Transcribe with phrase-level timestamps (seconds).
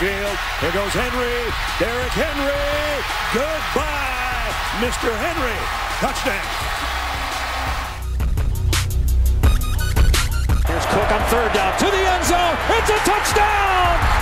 [0.00, 0.38] field.
[0.64, 1.36] Here goes Henry.
[1.76, 3.04] Derrick Henry.
[3.36, 4.48] Goodbye,
[4.80, 5.12] Mr.
[5.12, 5.60] Henry.
[6.00, 6.48] Touchdown.
[10.66, 12.56] Here's Cook on third down to the end zone.
[12.78, 14.19] It's a touchdown.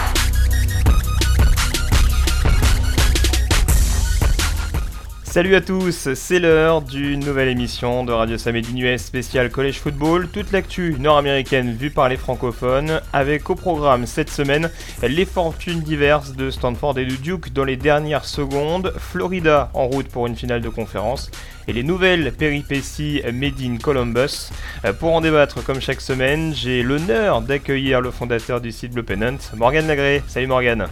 [5.39, 10.27] Salut à tous, c'est l'heure d'une nouvelle émission de Radio Samedi Nuit spécial College Football,
[10.27, 14.69] toute l'actu nord-américaine vue par les francophones, avec au programme cette semaine
[15.01, 20.09] les fortunes diverses de Stanford et de Duke dans les dernières secondes, Florida en route
[20.09, 21.31] pour une finale de conférence,
[21.69, 24.51] et les nouvelles péripéties Made in Columbus.
[24.99, 29.39] Pour en débattre comme chaque semaine, j'ai l'honneur d'accueillir le fondateur du site Blue Pennant,
[29.55, 30.21] Morgan Lagré.
[30.27, 30.89] Salut Morgan.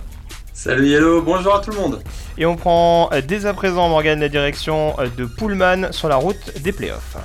[0.57, 2.03] Salut Hello, bonjour à tout le monde.
[2.39, 6.17] Et on prend euh, dès à présent, Morgan, la direction euh, de Pullman sur la
[6.17, 7.19] route des playoffs.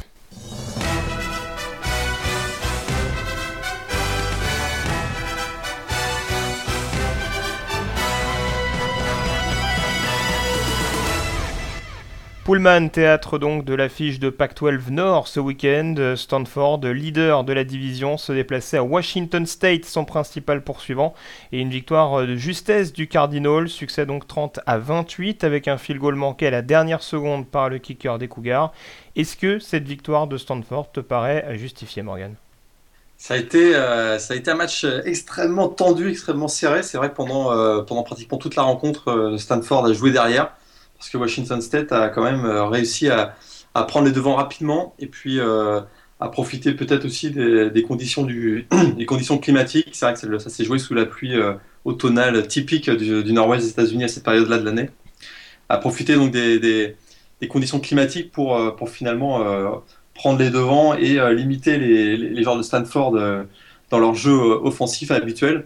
[12.44, 16.16] Pullman, théâtre donc de l'affiche de Pac-12 Nord ce week-end.
[16.16, 21.14] Stanford, leader de la division, se déplaçait à Washington State, son principal poursuivant,
[21.52, 26.02] et une victoire de justesse du Cardinal, succès donc 30 à 28 avec un field
[26.02, 28.74] goal manqué à la dernière seconde par le kicker des Cougars.
[29.16, 32.34] Est-ce que cette victoire de Stanford te paraît justifiée, Morgan?
[33.20, 36.82] Ça a, été, euh, ça un match extrêmement tendu, extrêmement serré.
[36.82, 40.56] C'est vrai que pendant, euh, pendant pratiquement toute la rencontre, euh, Stanford a joué derrière
[41.02, 43.36] parce que Washington State a quand même euh, réussi à,
[43.74, 45.82] prendre les devants rapidement et puis euh,
[46.20, 48.68] à profiter peut-être aussi des, conditions du,
[49.42, 49.90] climatiques.
[49.94, 51.54] C'est vrai que ça s'est joué sous la pluie euh,
[51.86, 54.92] automnale typique du, nord-ouest des États-Unis à cette période-là de l'année.
[55.70, 56.96] À profiter donc des,
[57.50, 58.56] conditions climatiques pour,
[58.88, 59.84] finalement
[60.14, 63.14] prendre les devants et limiter les, les, joueurs de Stanford
[63.90, 65.66] dans leur jeu offensif habituel.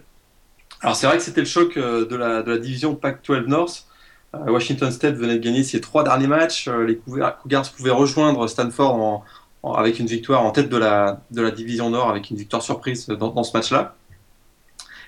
[0.80, 3.86] Alors c'est vrai que c'était le choc de la, division Pac-12 North
[4.46, 6.68] Washington State venait de gagner ses trois derniers matchs.
[6.68, 9.24] Euh, les Cougars pouvaient rejoindre Stanford
[9.76, 11.20] avec une victoire en tête de la,
[11.50, 13.96] division Nord, avec une victoire surprise dans, ce match-là.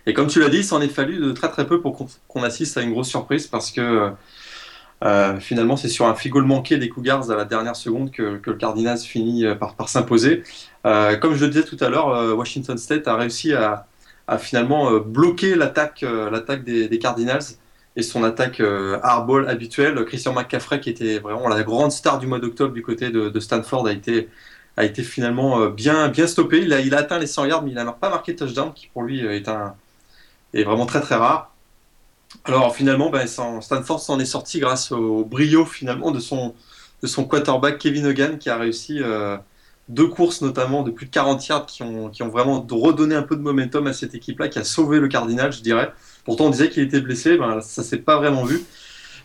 [0.06, 2.42] Et comme tu l'as dit, il s'en est fallu de très très peu pour qu'on
[2.42, 4.10] assiste à une grosse surprise parce que
[5.04, 8.54] euh, finalement c'est sur un figot manqué des Cougars à la dernière seconde que, le
[8.54, 10.42] Cardinals finit par, s'imposer.
[10.82, 13.86] comme je le disais tout à l'heure, Washington State a réussi à,
[14.38, 16.04] finalement bloquer l'attaque
[16.64, 17.44] des, Cardinals
[17.97, 20.04] et son attaque euh, hardball habituelle.
[20.04, 23.87] Christian McCaffrey, qui était vraiment la grande star du mois d'octobre du côté de, Stanford,
[23.87, 24.28] a été,
[24.76, 26.60] a été finalement euh, bien, bien stoppé.
[26.62, 28.88] Il a, il a atteint les 100 yards, mais il n'a pas marqué touchdown, qui
[28.88, 29.75] pour lui euh, est, un,
[30.54, 31.53] est vraiment très très rare.
[32.44, 36.54] Alors finalement, ben, Stanford s'en est sorti grâce au brio finalement de son,
[37.03, 39.00] de son quarterback Kevin Hogan, qui a réussi
[39.88, 43.22] deux courses notamment de plus de 40 yards qui ont, qui ont vraiment redonné un
[43.22, 45.93] peu de momentum à cette équipe-là, qui a sauvé le Cardinal, je dirais.
[46.28, 48.62] Pourtant, on disait qu'il était blessé, ben, ça s'est pas vraiment vu.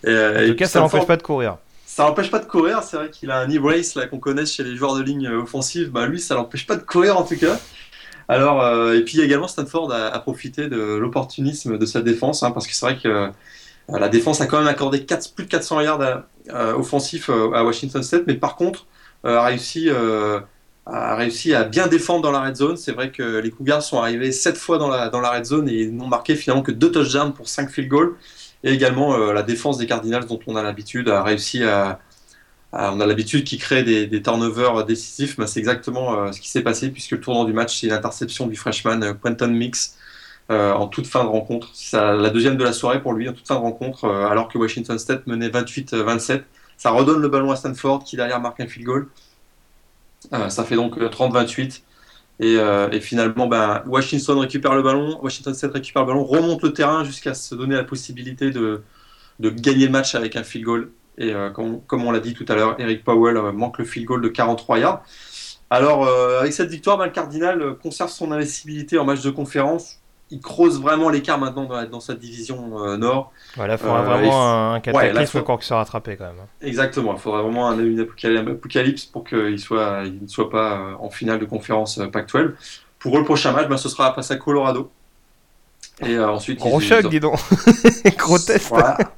[0.07, 1.57] en tout cas, ça n'empêche pas de courir.
[1.85, 4.77] Ça n'empêche pas de courir, c'est vrai qu'il a un e-brace qu'on connaît chez les
[4.77, 7.59] joueurs de ligne offensive, ben, lui, ça n'empêche pas de courir en tout cas.
[8.29, 12.67] Alors, euh, et puis également, Stanford a, profité de l'opportunisme de sa défense, hein, parce
[12.67, 13.29] que c'est vrai que euh,
[13.89, 16.23] la défense a quand même accordé 4, plus de 400 yards
[16.77, 18.85] offensifs euh, à Washington State, mais par contre,
[19.25, 19.89] a réussi
[20.85, 22.77] a réussi à bien défendre dans la red zone.
[22.77, 25.69] C'est vrai que les Cougars sont arrivés 7 fois dans la, dans la red zone
[25.69, 28.15] et n'ont marqué finalement que 2 touchdowns pour 5 field goals.
[28.63, 31.99] Et également euh, la défense des Cardinals dont on a l'habitude a réussi à,
[32.71, 36.63] on a l'habitude qui crée des, turnovers décisifs, mais c'est exactement euh, ce qui s'est
[36.63, 39.97] passé puisque le tournant du match c'est l'interception du freshman euh, Quentin Mix
[40.49, 41.69] en toute fin de rencontre.
[41.73, 44.59] C'est la deuxième de la soirée pour lui en toute fin de rencontre alors que
[44.59, 46.43] Washington State menait 28-27.
[46.77, 49.07] Ça redonne le ballon à Stanford qui derrière marque un field goal.
[50.33, 51.81] Euh, ça fait donc 30-28.
[52.41, 56.63] Euh, euh, et, finalement, ben, Washington récupère le ballon, Washington State récupère le ballon, remonte
[56.63, 58.81] le terrain jusqu'à se donner la possibilité de,
[59.39, 60.91] gagner le match avec un field goal.
[61.17, 64.21] Et comme, comme, on l'a dit tout à l'heure, Eric Powell manque le field goal
[64.21, 65.03] de 43 yards.
[65.69, 66.07] Alors,
[66.39, 69.99] avec cette victoire, ben, le Cardinal conserve son invincibilité en match de conférence
[70.33, 73.31] il creuse vraiment l'écart maintenant dans, dans, sa division euh, nord.
[73.55, 76.39] Voilà, il faudra euh, vraiment un, cataclysme pour qu'il soit rattrapé quand même.
[76.41, 76.47] Hein.
[76.61, 80.93] Exactement, il faudra vraiment un, une apocalypse pour qu'il soit, il ne soit pas euh,
[80.99, 82.53] en finale de conférence Pac-12.
[82.97, 84.91] Pour eux, le prochain match, ben, ce sera face à Colorado.
[86.01, 87.37] Et euh, ensuite, Gros choc, dis donc.
[88.17, 88.73] Gros test.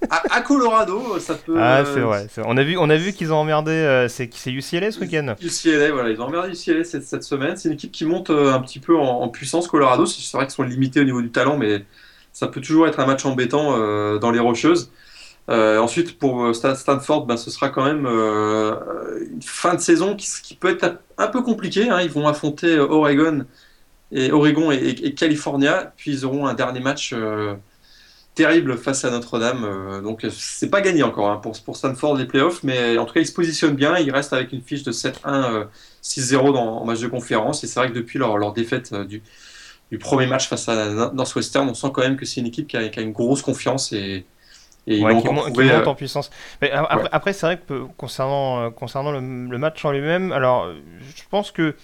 [0.10, 1.56] À, Colorado, ça peut.
[1.58, 2.28] Ah, c'est vrai.
[2.44, 3.72] On a vu, on a vu qu'ils ont emmerdé.
[3.72, 5.36] Euh, c'est UCLA ce week-end.
[5.42, 7.56] UCLA, voilà, ils ont emmerdé UCLA cette, cette semaine.
[7.56, 9.68] C'est une équipe qui monte euh, un petit peu en, puissance.
[9.68, 11.86] Colorado, c'est vrai qu'ils sont limités au niveau du talent, mais
[12.34, 13.78] ça peut toujours être un match embêtant
[14.18, 14.92] dans les rocheuses.
[15.48, 20.70] ensuite, pour Stanford, ben, ce sera quand même une fin de saison qui, qui peut
[20.70, 21.90] être un peu compliquée.
[21.90, 22.02] Hein.
[22.02, 23.46] Ils vont affronter Oregon
[24.16, 25.94] et Oregon et, California.
[25.98, 27.14] Puis ils auront un dernier match
[28.34, 30.02] terrible face à Notre-Dame.
[30.04, 33.20] donc c'est pas gagné encore hein, pour, pour Stanford les playoffs, mais en tout cas
[33.20, 33.98] ils se positionnent bien.
[33.98, 35.68] Ils restent avec une fiche de 7-1,
[36.04, 37.64] 6-0 dans en match de conférence.
[37.64, 39.22] Et c'est vrai que depuis leur, leur défaite du,
[39.92, 42.78] du premier match face à Northwestern, on sent quand même que c'est une équipe qui
[42.78, 44.26] a, qui a, une grosse confiance et,
[44.88, 46.30] et qui, monte euh, en puissance.
[46.62, 50.70] Mais après, c'est vrai que concernant, euh, concernant le, match en lui-même, alors
[51.16, 51.76] je pense que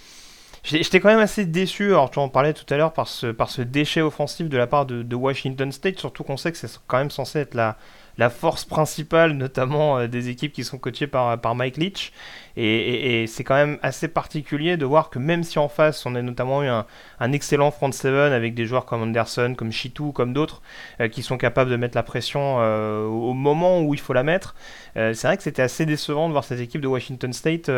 [0.63, 1.89] j'étais quand même assez déçu.
[1.89, 4.67] Alors tu en parlais tout à l'heure par ce, par ce déchet offensif de la
[4.67, 7.77] part de, de Washington State, surtout qu'on sait que c'est quand même censé être la,
[8.17, 12.11] la force principale, notamment euh, des équipes qui sont coachées par, Mike Leach.
[12.57, 16.21] Et, c'est quand même assez particulier de voir que même si en face, on a
[16.21, 20.61] notamment eu un, excellent front seven avec des joueurs comme Anderson, comme Chitou, comme d'autres,
[20.99, 24.23] euh, qui sont capables de mettre la pression euh, au moment où il faut la
[24.23, 24.55] mettre,
[24.95, 27.71] c'est vrai que c'était assez décevant de voir cette équipe de Washington State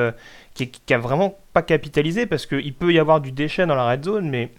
[0.55, 3.87] qui, qui a vraiment pas capitalisé parce qu'il peut y avoir du déchet dans la
[3.87, 4.49] red zone, mais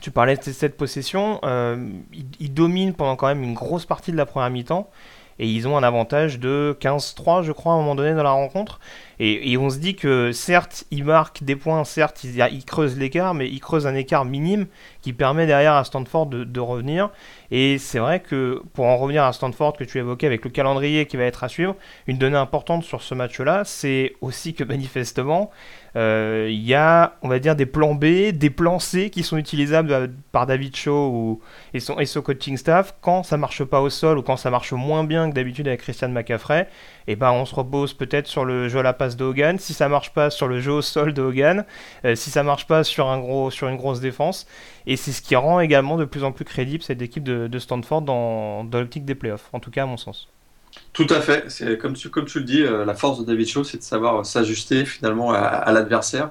[0.00, 1.88] tu parlais de cette possession, euh,
[2.40, 4.88] ils, dominent pendant quand même une grosse partie de la première mi-temps
[5.38, 8.32] et ils ont un avantage de 15-3 je crois à un moment donné dans la
[8.32, 8.80] rencontre
[9.22, 13.48] et, on se dit que certes ils marquent des points, certes ils creusent l'écart mais
[13.48, 14.66] ils creusent un écart minime
[15.02, 17.10] qui permet derrière à Stanford de, revenir
[17.50, 21.04] et c'est vrai que pour en revenir à Stanford que tu évoquais avec le calendrier
[21.04, 21.76] qui va être à suivre,
[22.06, 25.50] une donnée importante sur ce match là c'est aussi que manifestement
[25.96, 29.36] euh, il y a, on va dire, des plans B, des plans C qui sont
[29.36, 31.40] utilisables par David Shaw
[31.74, 34.50] et, son, et son coaching staff quand ça marche pas au sol ou quand ça
[34.50, 36.68] marche moins bien que d'habitude avec Christian McCaffrey.
[37.06, 39.58] Et eh ben on se repose peut-être sur le jeu à la passe de Hogan.
[39.58, 41.64] Si ça marche pas sur le jeu au sol de Hogan,
[42.04, 44.46] euh, si ça marche pas sur un gros, sur une grosse défense.
[44.86, 48.02] Et c'est ce qui rend également de plus en plus crédible cette équipe de, Stanford
[48.02, 50.28] dans, dans l'optique des playoffs, en tout cas à mon sens.
[50.92, 51.44] Tout à fait.
[51.48, 53.82] C'est comme tu, comme tu le dis, euh, la force de David Shaw, c'est de
[53.82, 56.30] savoir s'ajuster finalement à, l'adversaire.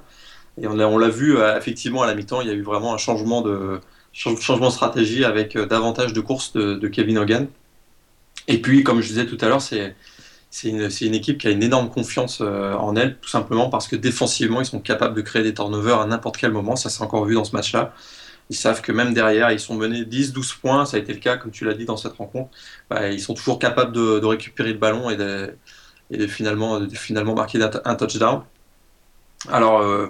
[0.61, 2.97] Et on l'a vu euh, effectivement à la mi-temps, il y a eu vraiment un
[2.97, 3.79] changement de
[4.11, 7.47] changement stratégie avec euh, davantage de courses de, Kevin Hogan.
[8.47, 9.95] Et puis, comme je disais tout à l'heure, c'est
[10.49, 14.61] c'est une, équipe qui a une énorme confiance en elle, tout simplement parce que défensivement,
[14.61, 16.75] ils sont capables de créer des turnovers à n'importe quel moment.
[16.75, 17.93] Ça s'est encore vu dans ce match-là.
[18.49, 21.37] Ils savent que même derrière, ils sont menés 10-12 points, ça a été le cas,
[21.37, 22.49] comme tu l'as dit dans cette rencontre.
[22.89, 27.95] Bah, ils sont toujours capables de, récupérer le ballon et de, finalement, finalement marquer un
[27.95, 28.41] touchdown.
[29.47, 30.07] Alors, euh,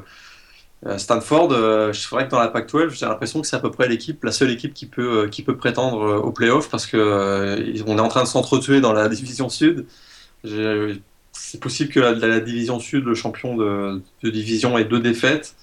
[0.86, 3.72] euh, Stanford, euh, c'est vrai que dans la Pac-12, j'ai l'impression que c'est à peu
[3.72, 7.98] près l'équipe, la seule équipe qui peut, qui peut prétendre aux playoffs parce que on
[7.98, 9.86] est en train de s'entretuer dans la division sud.
[10.44, 15.56] C'est possible que la, division sud, le champion de, division ait deux défaites.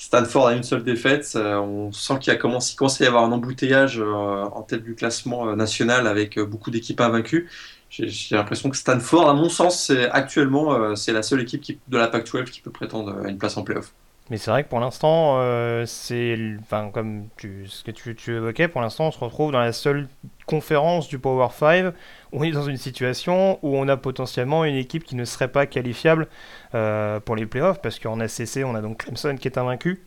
[0.00, 1.36] Stanford a une seule défaite.
[1.36, 4.94] on sent qu'il a commencé, commencé à y avoir un embouteillage euh, en tête du
[4.94, 7.50] classement euh, national avec euh, beaucoup d'équipes invaincues.
[7.90, 12.44] J'ai l'impression que Stanford, à mon sens, actuellement, c'est la seule équipe de la Pac-12
[12.44, 13.92] qui peut prétendre à une place en playoff.
[14.30, 19.08] Mais c'est vrai que pour l'instant, enfin, comme ce que tu, tu, évoquais, pour l'instant,
[19.08, 20.06] on se retrouve dans la seule
[20.46, 21.92] conférence du Power 5 où
[22.32, 25.66] on est dans une situation où on a potentiellement une équipe qui ne serait pas
[25.66, 26.28] qualifiable
[26.74, 30.02] euh, pour les playoffs, parce qu'en ACC, on a donc Clemson qui est invaincu.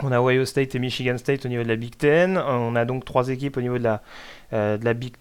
[0.00, 2.38] On a Ohio State et Michigan State au niveau de la Big Ten.
[2.38, 4.02] On a donc trois équipes au niveau de la,
[4.52, 5.14] euh, de la Big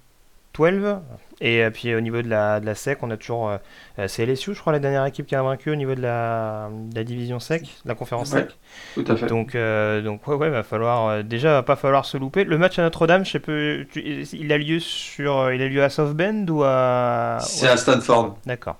[0.53, 0.97] 12.
[1.39, 3.49] Et euh, puis au niveau de la, de la SEC, on a toujours.
[3.49, 3.57] Euh,
[3.97, 6.69] euh, c'est LSU, je crois, la dernière équipe qui a vaincu au niveau de la,
[6.93, 8.49] la division SEC, de la conférence SEC.
[8.93, 9.25] Tout à fait.
[9.25, 9.55] Donc,
[10.03, 11.23] donc ouais, ouais, va falloir.
[11.23, 12.43] déjà, va pas falloir se louper.
[12.43, 15.89] Le match à Notre-Dame, je sais peu, il a lieu sur, il a lieu à
[15.89, 17.37] South Bend ou à.
[17.41, 18.37] C'est à Stanford.
[18.45, 18.77] D'accord.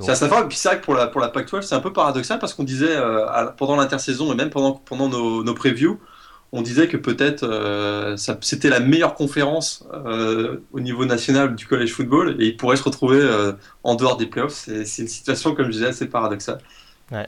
[0.00, 1.80] C'est à Stanford, et puis c'est vrai que pour la, pour la Pac-12, c'est un
[1.80, 2.96] peu paradoxal parce qu'on disait
[3.56, 6.00] pendant l'intersaison et même pendant, pendant nos, nos previews,
[6.52, 11.92] on disait que peut-être euh, c'était la meilleure conférence euh, au niveau national du college
[11.92, 13.52] football et il pourrait se retrouver euh,
[13.84, 14.52] en dehors des playoffs.
[14.52, 16.58] C'est une situation, comme je disais, assez paradoxale.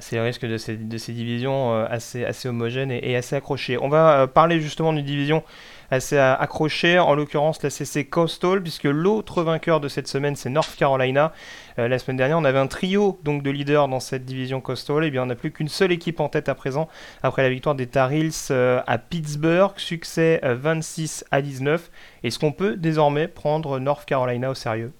[0.00, 3.78] c'est le risque de ces, divisions assez, assez homogènes et, assez accrochées.
[3.78, 5.44] On va parler justement d'une division
[5.92, 10.74] assez accroché, en l'occurrence la CC Coastal, puisque l'autre vainqueur de cette semaine c'est North
[10.74, 11.32] Carolina.
[11.78, 15.04] Euh, la semaine dernière, on avait un trio donc de leaders dans cette division Coastal,
[15.04, 16.88] et bien on n'a plus qu'une seule équipe en tête à présent
[17.22, 21.90] après la victoire des Tar Heels euh, à Pittsburgh, succès 26 euh, à 19.
[22.24, 24.92] Est-ce qu'on peut désormais prendre North Carolina au sérieux?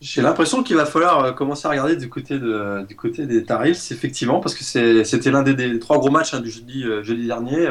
[0.00, 4.54] J'ai l'impression qu'il va falloir commencer à regarder du côté, des Tar Heels, effectivement, parce
[4.54, 7.66] que c'était l'un des, trois gros matchs hein, du jeudi dernier.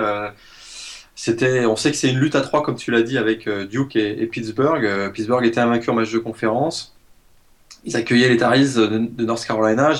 [1.26, 3.96] On sait que c'est une lutte à trois, comme tu l'as dit, avec euh, Duke
[3.96, 4.86] et, Pittsburgh.
[4.86, 6.96] Euh, Pittsburgh était invaincu en match de conférence.
[7.86, 9.94] Ils accueillaient les Taris de, North Carolina.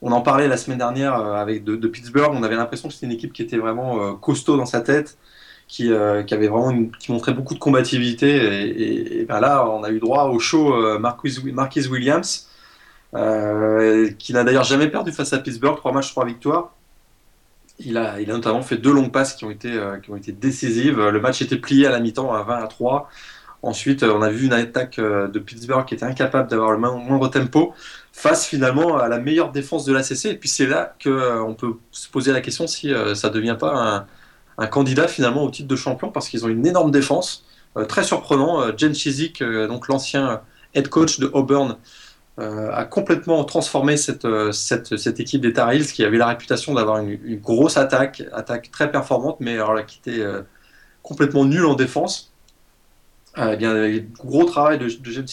[0.00, 2.32] on en parlait la semaine dernière euh, avec de, Pittsburgh.
[2.32, 5.18] On avait l'impression que c'était une équipe qui était vraiment costaud dans sa tête,
[5.68, 9.20] qui, montrait beaucoup de combativité.
[9.20, 12.48] Et, ben là, on a eu droit au show Marquis, Williams,
[13.12, 16.72] qui n'a d'ailleurs jamais perdu face à Pittsburgh, trois matchs, trois victoires.
[17.78, 21.00] Il a, notamment fait deux longues passes qui ont été, qui ont été décisives.
[21.00, 23.08] Le match était plié à la mi-temps à 20 à 3.
[23.62, 27.74] Ensuite, on a vu une attaque de Pittsburgh qui était incapable d'avoir le moindre tempo
[28.12, 30.26] face finalement à la meilleure défense de l'ACC.
[30.26, 34.06] Et puis c'est là qu'on peut se poser la question si ça ne devient pas
[34.56, 37.44] un, candidat finalement au titre de champion parce qu'ils ont une énorme défense.
[37.88, 40.42] très surprenant, Jen Chizik, donc l'ancien
[40.74, 41.74] head coach de Auburn, euh,
[42.38, 46.74] a complètement transformé cette, euh, cette, cette équipe des Tar Heels qui avait la réputation
[46.74, 50.42] d'avoir une, grosse attaque, attaque très performante, mais alors là, qui était euh,
[51.02, 52.32] complètement nulle en défense.
[53.36, 53.74] Eh bien,
[54.16, 55.26] gros travail de, de James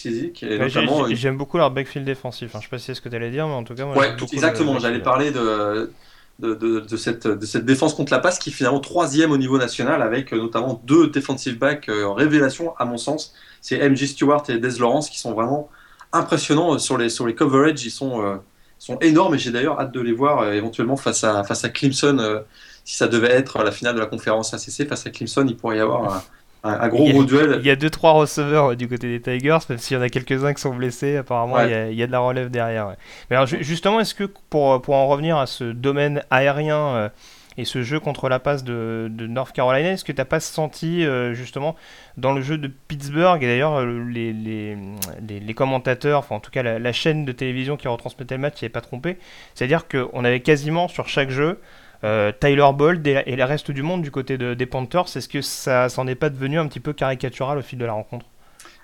[1.13, 2.49] J'aime beaucoup leur backfield défensif.
[2.49, 3.85] Enfin, je sais pas si c'est ce que tu allais dire, mais en tout cas,
[3.85, 4.79] moi, ouais, exactement.
[4.79, 5.91] J'allais parler de,
[6.39, 9.59] de, de, cette, de cette défense contre la passe qui est finalement troisième au niveau
[9.59, 13.35] national avec notamment deux defensive backs en révélation, à mon sens.
[13.61, 15.69] C'est MJ Stewart et Des Lawrence qui sont vraiment
[16.13, 17.83] impressionnants sur les, sur les coverage.
[17.85, 18.35] Ils sont, euh,
[18.79, 21.69] sont énormes et j'ai d'ailleurs hâte de les voir euh, éventuellement face à, face à
[21.69, 22.17] Clemson.
[22.19, 22.39] Euh,
[22.83, 25.77] si ça devait être la finale de la conférence ACC, face à Clemson, il pourrait
[25.77, 26.25] y avoir
[26.63, 27.59] un, gros, gros duel.
[27.61, 30.53] Il y a 2-3 receveurs du côté des Tigers, même s'il y en a quelques-uns
[30.53, 32.95] qui sont blessés, apparemment il, y a, de la relève derrière.
[33.29, 37.11] Mais alors, justement, est-ce que pour, pour en revenir à ce domaine aérien
[37.57, 41.05] et ce jeu contre la passe de, North Carolina, est-ce que tu n'as pas senti
[41.05, 41.75] euh, justement
[42.17, 46.93] dans le jeu de Pittsburgh, et d'ailleurs euh, les, commentateurs, enfin en tout cas la,
[46.93, 49.17] chaîne de télévision qui retransmettait le match n'y avait pas trompé,
[49.53, 51.59] c'est-à-dire qu'on avait quasiment sur chaque jeu
[52.03, 55.89] euh, Tyler Bold et, le reste du monde du côté des Panthers, est-ce que ça
[55.89, 58.25] s'en est pas devenu un petit peu caricatural au fil de la rencontre?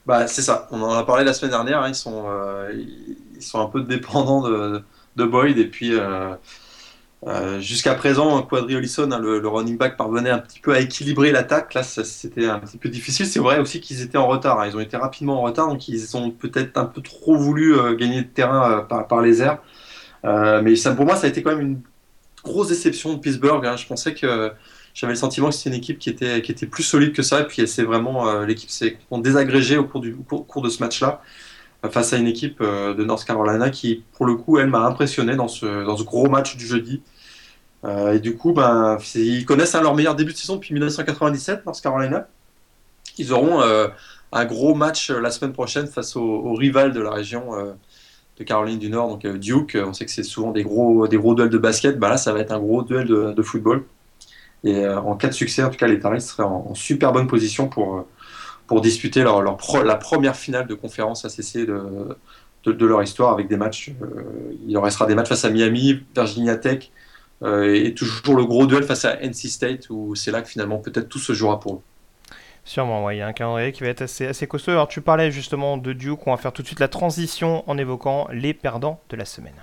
[0.06, 1.90] Bah, C'est ça, on en a parlé la semaine dernière, hein.
[1.90, 2.26] ils, sont,
[2.74, 4.84] ils sont un peu dépendants de,
[5.16, 5.94] de Boyd et puis
[7.26, 11.74] euh, jusqu'à présent, Quadri hein, le, running back, parvenait un petit peu à équilibrer l'attaque.
[11.74, 13.26] Là, c'était un petit peu difficile.
[13.26, 14.60] C'est vrai aussi qu'ils étaient en retard.
[14.60, 14.68] Hein.
[14.68, 17.96] Ils ont été rapidement en retard, donc ils ont peut-être un peu trop voulu euh,
[17.96, 19.60] gagner de terrain euh, par, les airs.
[20.24, 21.82] mais ça, pour moi, ça a été quand même une
[22.44, 23.66] grosse déception de Pittsburgh.
[23.66, 23.78] Hein.
[23.78, 24.52] Je pensais que
[24.94, 27.42] j'avais le sentiment que c'était une équipe qui était, plus solide que ça.
[27.42, 31.22] Et puis, c'est vraiment l'équipe s'est désagrégée au cours de ce match-là
[31.92, 35.48] face à une équipe de North Carolina qui, pour le coup, elle m'a impressionné dans
[35.48, 37.02] ce, dans ce gros match du jeudi.
[37.86, 41.82] Euh, et du coup, ben, ils connaissent leur meilleur début de saison depuis 1997, North
[41.82, 42.28] Carolina.
[43.18, 43.88] Ils auront euh,
[44.32, 47.52] un gros match euh, la semaine prochaine face au, rival de la région
[48.38, 49.78] de Caroline du Nord, donc Duke.
[49.80, 52.00] On sait que c'est souvent des gros, des gros duels de basket.
[52.00, 53.86] Ben là, ça va être un gros duel de, football.
[54.64, 57.68] Et en cas de succès, en tout cas, les Tar seraient en, super bonne position
[57.68, 58.06] pour,
[58.68, 62.18] pour disputer leur, leur la première finale de conférence ACC de,
[62.66, 63.94] de, leur histoire avec des matchs.
[64.68, 66.92] il en restera des matchs face à Miami, Virginia Tech,
[67.44, 70.80] euh, et toujours le gros duel face à NC State où c'est là que finalement
[70.80, 71.82] peut-être tout se jouera pour eux.
[72.64, 74.72] Sûrement, il y a un calendrier qui va être assez, assez costaud.
[74.72, 77.78] Alors tu parlais justement de Duke, on va faire tout de suite la transition en
[77.78, 79.54] évoquant les perdants de la semaine.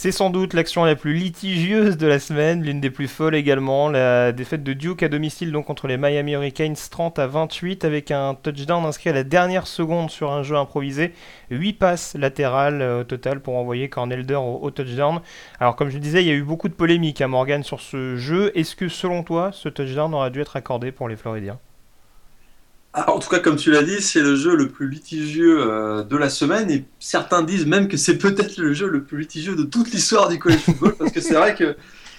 [0.00, 3.88] C'est sans doute l'action la plus litigieuse de la semaine, l'une des plus folles également,
[3.88, 8.12] la défaite de Duke à domicile donc contre les Miami Hurricanes 30 à 28 avec
[8.12, 11.14] un touchdown inscrit à la dernière seconde sur un jeu improvisé,
[11.50, 15.20] 8 passes latérales euh, au total pour envoyer Cornelder au, touchdown.
[15.58, 18.14] Alors comme je disais, il y a eu beaucoup de polémiques à Morgan sur ce
[18.14, 18.52] jeu.
[18.56, 21.58] Est-ce que selon toi, ce touchdown aurait dû être accordé pour les Floridiens?
[22.94, 26.02] Ah, en tout cas, comme tu l'as dit, c'est le jeu le plus litigieux euh,
[26.02, 29.54] de la semaine et certains disent même que c'est peut-être le jeu le plus litigieux
[29.56, 31.76] de toute l'histoire du college football parce que c'est vrai que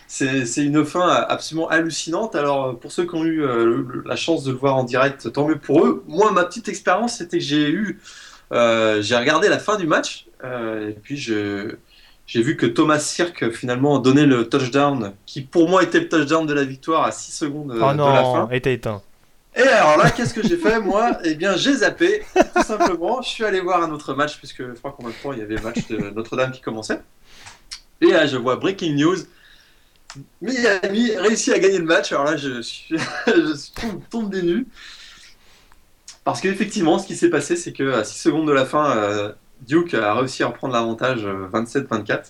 [0.07, 2.35] c'est une fin absolument hallucinante.
[2.35, 5.47] Alors, pour ceux qui ont eu euh, la chance de le voir en direct, tant
[5.47, 6.03] mieux pour eux.
[6.07, 7.99] Moi, ma petite expérience, c'était que j'ai eu,
[8.51, 13.99] euh, j'ai regardé la fin du match et puis j'ai vu que Thomas Sirk finalement
[13.99, 17.71] donnait le touchdown qui pour moi était le touchdown de la victoire à 6 secondes
[17.71, 18.49] oh de la fin.
[18.51, 19.01] était éteint.
[19.55, 21.17] Et alors là, qu'est-ce que j'ai fait moi?
[21.23, 22.23] Eh bien, j'ai zappé,
[22.55, 23.21] tout simplement.
[23.21, 25.41] Je suis allé voir un autre match, puisque je crois qu'en même temps, il y
[25.41, 27.01] avait le match de Notre-Dame qui commençait.
[28.01, 29.17] Et là, je vois Breaking News.
[30.41, 32.11] Miami réussit à gagner le match.
[32.11, 32.95] Alors là, je, suis,
[33.27, 34.67] je tombe, des nues.
[36.23, 39.93] Parce qu'effectivement, ce qui s'est passé, c'est qu'à 6 secondes de la fin, euh, Duke
[39.95, 42.11] a réussi à reprendre l'avantage 27-24.
[42.11, 42.21] Euh,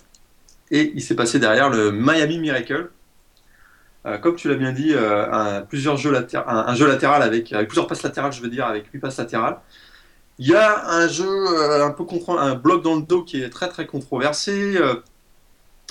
[0.70, 2.90] Et il s'est passé derrière le Miami Miracle,
[4.06, 6.12] euh, comme tu l'as bien dit, euh, un, plusieurs jeux
[6.46, 9.58] un, jeu latéral avec, plusieurs passes latérales, je veux dire, avec 8 passes latérales.
[10.38, 13.42] Il y a un jeu euh, un peu contre un bloc dans le dos qui
[13.42, 14.78] est très très controversé.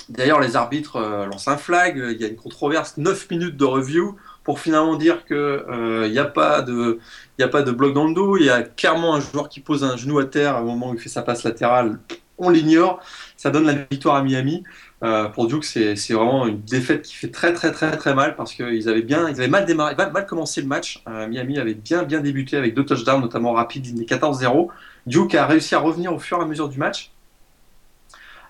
[0.08, 0.98] D'ailleurs, les arbitres
[1.30, 1.96] lancent un flag.
[1.96, 6.24] Il y a une controverse, 9 minutes de review pour finalement dire qu'il n'y a,
[6.24, 6.98] pas de,
[7.40, 8.36] a pas de bloc dans le dos.
[8.36, 10.94] Il y a clairement un joueur qui pose un genou à terre au moment où
[10.94, 12.00] il fait sa passe latérale.
[12.38, 13.00] On l'ignore.
[13.36, 14.64] Ça donne la victoire à Miami.
[15.00, 18.88] Pour Duke, c'est vraiment une défaite qui fait très très très très mal parce qu'ils
[18.88, 21.02] avaient bien, ils avaient mal démarré, mal, commencé le match.
[21.06, 24.68] Miami avait bien bien débuté avec deux touchdowns, notamment rapides, 14-0.
[25.06, 27.12] Duke a réussi à revenir au fur et à mesure du match.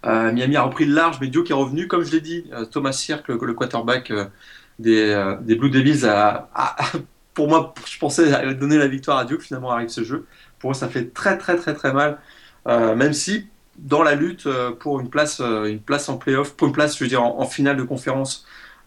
[0.04, 2.50] Miami a repris le large, mais Duke est revenu, comme je l'ai dit.
[2.72, 4.12] Thomas Sirk, le, quarterback
[4.80, 6.48] des, des, Blue Devils, a,
[7.34, 9.42] pour moi, je pensais donner la victoire à Duke.
[9.42, 10.26] Finalement, arrive ce jeu.
[10.58, 12.18] Pour eux, ça fait très très très très mal.
[12.66, 13.46] même si
[13.80, 16.96] dans la lutte euh, pour une place, euh, une place en playoff, pour une place,
[16.96, 18.44] je veux dire, en, finale de conférence.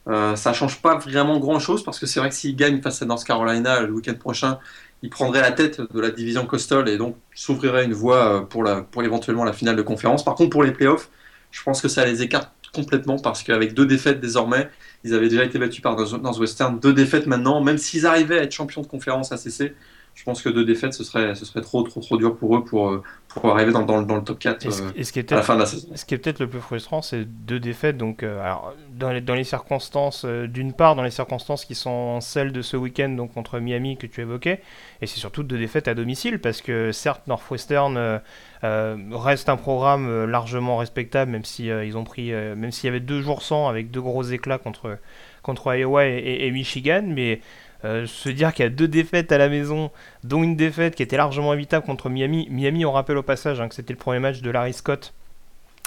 [0.07, 3.01] Euh, ça change pas vraiment grand chose parce que c'est vrai que s'il gagne face
[3.01, 4.59] à North Carolina le week-end prochain,
[5.01, 8.81] il prendrait la tête de la division Coastal et donc s'ouvrirait une voie pour, la,
[8.81, 10.23] pour éventuellement la finale de conférence.
[10.23, 11.09] Par contre, pour les playoffs,
[11.51, 14.69] je pense que ça les écarte complètement parce qu'avec deux défaites désormais,
[15.03, 18.51] ils avaient déjà été battus par Northwestern, deux défaites maintenant, même s'ils arrivaient à être
[18.51, 19.73] champions de conférence ACC,
[20.15, 22.63] je pense que deux défaites, ce serait, ce serait trop, trop, trop dur pour eux
[22.63, 23.03] pour, euh,
[23.35, 25.55] pour arriver dans, dans, dans le top 4 ce, euh, qui est à la fin
[25.55, 25.87] de la saison.
[25.95, 27.97] Ce qui est peut-être le plus frustrant, c'est deux défaites.
[27.97, 32.21] Donc, euh, alors, dans, les, dans les circonstances, d'une part, dans les circonstances qui sont
[32.21, 34.61] celles de ce week-end donc contre Miami que tu évoquais,
[35.01, 38.21] et c'est surtout deux défaites à domicile, parce que certes, Northwestern
[38.61, 43.21] reste un programme largement respectable, même si ils ont pris, même s'il y avait deux
[43.21, 44.97] jours sans avec deux gros éclats contre,
[45.41, 47.41] contre Iowa et, et Michigan, mais
[47.85, 49.91] euh, se dire qu'il y a deux défaites à la maison,
[50.23, 52.47] dont une défaite qui était largement évitable contre Miami.
[52.49, 55.13] Miami, on rappelle au passage hein, que c'était le premier match de Larry Scott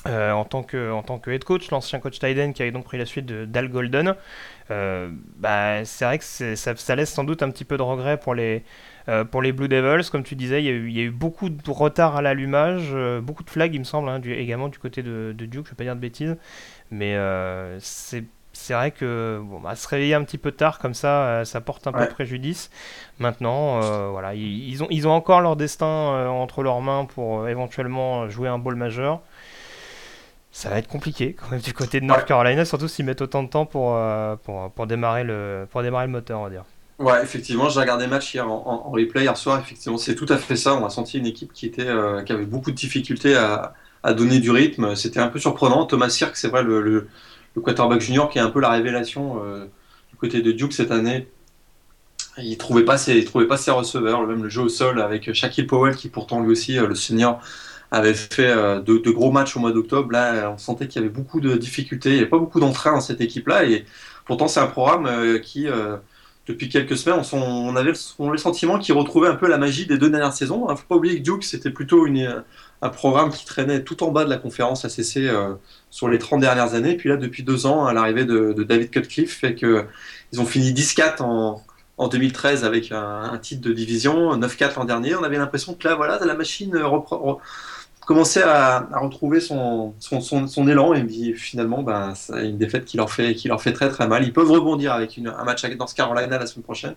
[0.07, 3.27] euh, en, tant que, head coach, l'ancien coach Tyden qui avait donc pris la suite
[3.27, 4.15] d'Al Golden.
[4.71, 8.35] Euh, bah, c'est vrai que ça, laisse sans doute un petit peu de regret pour
[8.35, 8.63] les,
[9.31, 10.11] pour les Blue Devils.
[10.11, 12.23] Comme tu disais, il y a eu, il y a eu beaucoup de retard à
[12.23, 15.71] l'allumage, beaucoup de flags, il me semble, hein, également du côté de, de, Duke, je
[15.71, 16.37] ne vais pas dire de bêtises.
[16.91, 17.17] Mais
[17.81, 18.25] c'est
[18.57, 21.61] c'est vrai que bon, bah, se réveiller un petit peu tard comme ça, euh, ça
[21.61, 22.71] porte un peu préjudice.
[23.19, 27.49] Maintenant, euh, voilà, ils, ont, ils ont encore leur destin euh, entre leurs mains pour
[27.49, 29.21] éventuellement jouer un bowl majeur.
[30.51, 33.43] Ça va être compliqué quand même du côté de North Carolina, surtout s'ils mettent autant
[33.43, 33.99] de temps pour,
[34.45, 36.65] pour, pour, démarrer le, pour démarrer le moteur, on va dire.
[36.99, 39.61] Ouais, effectivement, j'ai regardé le match hier en, replay hier soir.
[39.61, 40.75] Effectivement, c'est tout à fait ça.
[40.75, 41.89] On a senti une équipe qui, était,
[42.25, 44.97] qui avait beaucoup de difficultés à, à donner du rythme.
[44.97, 45.85] C'était un peu surprenant.
[45.85, 47.09] Thomas Sirk, c'est vrai, le le
[47.61, 49.67] quarterback junior qui est un peu la révélation euh,
[50.11, 51.29] du côté de Duke cette année.
[52.39, 55.97] Il trouvait pas trouvait pas ses receveurs, même le jeu au sol avec Shaquille Powell
[55.97, 57.41] qui pourtant lui aussi euh, le senior
[57.91, 60.13] avait fait euh, de, gros matchs au mois d'octobre.
[60.13, 62.93] Là, on sentait qu'il y avait beaucoup de difficultés, il n'y avait pas beaucoup d'entrain
[62.93, 63.87] dans cette équipe-là et
[64.27, 65.69] pourtant c'est un programme qui
[66.47, 70.11] depuis quelques semaines, on, avait, le sentiment qu'il retrouvait un peu la magie des deux
[70.11, 70.67] dernières saisons.
[70.69, 72.45] Il ne faut pas oublier que Duke, c'était plutôt une,
[72.83, 75.55] un programme qui traînait tout en bas de la conférence ACC euh,
[75.91, 76.95] sur les 30 dernières années.
[76.97, 79.87] Puis là, depuis deux ans, à l'arrivée de, David Cutcliffe, fait que
[80.33, 81.63] ils ont fini 10-4 en,
[81.99, 85.15] en, 2013 avec un, titre de division, 9-4 l'an dernier.
[85.15, 86.73] On avait l'impression que là, voilà, la machine
[88.07, 89.95] commençait à, retrouver son,
[90.69, 94.07] élan et finalement, ben, c'est une défaite qui leur, fait, qui leur fait très très
[94.07, 94.25] mal.
[94.25, 96.95] Ils peuvent rebondir avec un match dans ce Carolina la semaine prochaine.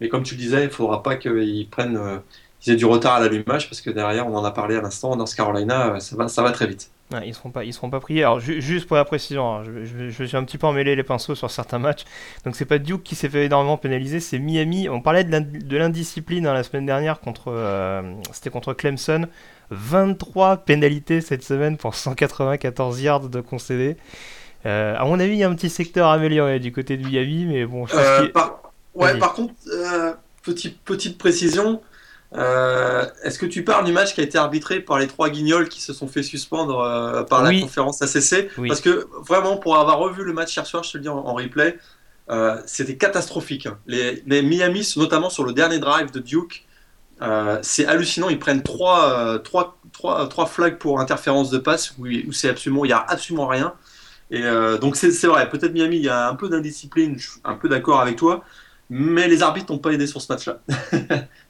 [0.00, 2.18] Mais comme tu le disais, il ne faudra pas qu'ils prennent euh,
[2.66, 5.16] ils aient du retard à l'allumage parce que derrière, on en a parlé à l'instant,
[5.16, 6.90] dans ce Carolina, euh, ça va, ça va très vite.
[7.12, 8.18] ils ne seront, pas, ils seront pas pris.
[8.20, 11.34] Alors, juste pour la précision, hein, je, je, suis un petit peu emmêlé les pinceaux
[11.34, 12.04] sur certains matchs.
[12.44, 14.88] Donc, c'est pas Duke qui s'est fait énormément pénaliser, c'est Miami.
[14.88, 18.02] On parlait de l'indiscipline hein, la semaine dernière contre, euh,
[18.32, 19.26] c'était contre Clemson.
[19.70, 23.96] 23 pénalités cette semaine pour 194 yards de concédés.
[24.64, 27.46] Euh, à mon avis, il y a un petit secteur amélioré du côté de Miami,
[27.46, 27.86] mais bon.
[27.86, 28.62] Je par...
[28.94, 29.54] Ouais, par contre,
[30.42, 31.80] petite, petite précision.
[32.36, 35.68] Euh, est-ce que tu parles du match qui a été arbitré par les trois guignols
[35.68, 39.98] qui se sont fait suspendre euh, par la conférence ACC Parce que vraiment, pour avoir
[39.98, 41.78] revu le match hier soir, je te le dis en, replay,
[42.30, 43.68] euh, c'était catastrophique.
[43.86, 46.66] Les, Miami, notamment sur le dernier drive de Duke,
[47.62, 48.28] c'est hallucinant.
[48.28, 52.88] Ils prennent trois, trois, trois, trois flags pour interférence de passe où, c'est absolument, il
[52.88, 53.72] n'y a absolument rien.
[54.30, 54.42] Et
[54.80, 57.68] donc c'est vrai, peut-être Miami, il y a un peu d'indiscipline, je suis un peu
[57.70, 58.44] d'accord avec toi,
[58.90, 60.60] mais les arbitres n'ont pas aidé sur ce match-là.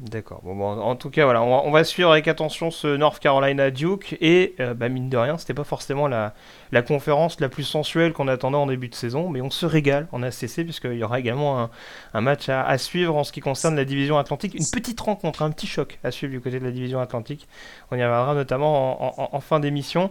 [0.00, 0.40] D'accord.
[0.42, 4.54] Bon, en tout cas, voilà, on va, suivre avec attention ce North Carolina Duke et
[4.58, 6.32] euh, bah, mine de rien, c'était pas forcément la,
[6.72, 10.08] la, conférence la plus sensuelle qu'on attendait en début de saison, mais on se régale
[10.12, 11.70] en ACC puisqu'il y aura également un,
[12.14, 15.50] un match à, suivre en ce qui concerne la division Atlantique, une petite rencontre, un
[15.50, 17.46] petit choc à suivre du côté de la division Atlantique.
[17.90, 20.10] On y reviendra notamment en fin d'émission.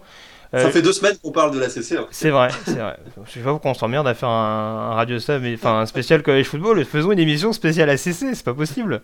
[0.52, 1.96] Ça euh, fait deux semaines qu'on parle de la CC.
[1.96, 2.08] Hein.
[2.10, 2.98] C'est vrai, c'est vrai.
[3.26, 6.24] Je sais pas pourquoi on s'emmerde à faire un, radio ça, mais enfin un spécial
[6.24, 6.84] college football.
[6.86, 9.02] Faisons une émission spéciale ACC, c'est pas possible.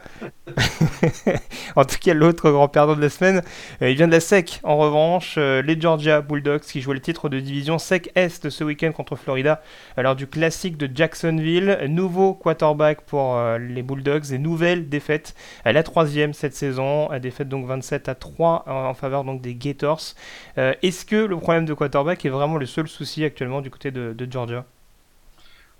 [1.75, 3.43] en tout cas, l'autre grand perdant de la semaine,
[3.83, 4.59] euh, il vient de la SEC.
[4.63, 8.63] En revanche, euh, les Georgia Bulldogs qui jouaient le titre de division SEC Est ce
[8.63, 9.61] week-end contre Florida,
[9.97, 11.77] alors du classique de Jacksonville.
[11.89, 18.09] Nouveau quarterback pour les Bulldogs et nouvelle défaite, la troisième cette saison, défaite donc 27
[18.09, 20.15] à 3 en faveur donc des Gators.
[20.57, 23.91] Est-ce que le le problème de quarterback est vraiment le seul souci actuellement du côté
[23.91, 24.65] de, Georgia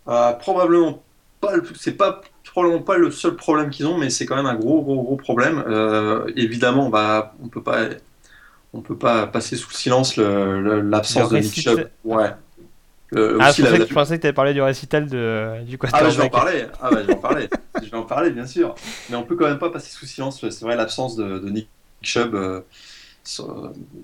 [0.07, 1.03] euh, Probablement
[1.41, 1.53] pas.
[1.75, 4.81] C'est pas probablement pas le seul problème qu'ils ont, mais c'est quand même un gros,
[4.81, 5.63] gros, gros problème.
[5.67, 7.87] Euh, évidemment, bah, on peut pas,
[8.73, 11.89] on peut pas passer sous silence l'absence de Nick Chubb.
[12.05, 12.29] Ouais.
[13.39, 16.07] ah, je pensais que tu avais parlé du récital de, du quarterback.
[16.07, 16.65] Ah, je vais en parler.
[16.81, 17.49] Ah, bah, je vais en parler.
[17.83, 18.75] je vais en parler, bien sûr.
[19.09, 20.39] Mais on peut quand même pas passer sous silence.
[20.49, 21.67] C'est vrai l'absence de, Nick
[22.01, 22.35] Chubb.
[22.35, 22.61] Euh,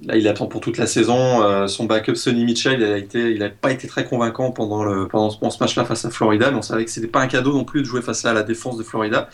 [0.04, 1.44] là, il absent pour toute la saison.
[1.44, 5.86] Euh, son backup Sonny Mitchell, il a pas été très convaincant pendant pendant ce match-là
[5.86, 6.52] face à Florida.
[6.52, 8.44] Mais on savait que c'était pas un cadeau non plus de jouer face à la
[8.44, 9.30] défense de Florida.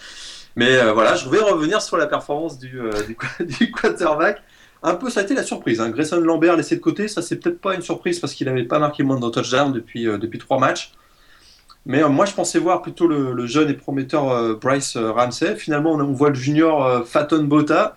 [0.56, 2.92] Mais euh, voilà, je vais revenir sur la performance du, euh,
[3.40, 4.42] du, quarterback.
[4.84, 5.80] Un peu, ça a été la surprise.
[5.80, 5.90] Hein.
[5.90, 8.80] Grayson Lambert laissé de côté, ça c'est peut-être pas une surprise parce qu'il n'avait pas
[8.80, 10.94] marqué moins de touchdown depuis depuis trois matchs.
[11.86, 15.56] Mais moi, je pensais voir plutôt le, jeune et prometteur Bryce Ramsey.
[15.56, 17.96] Finalement, on, on, voit le junior Faton Bota.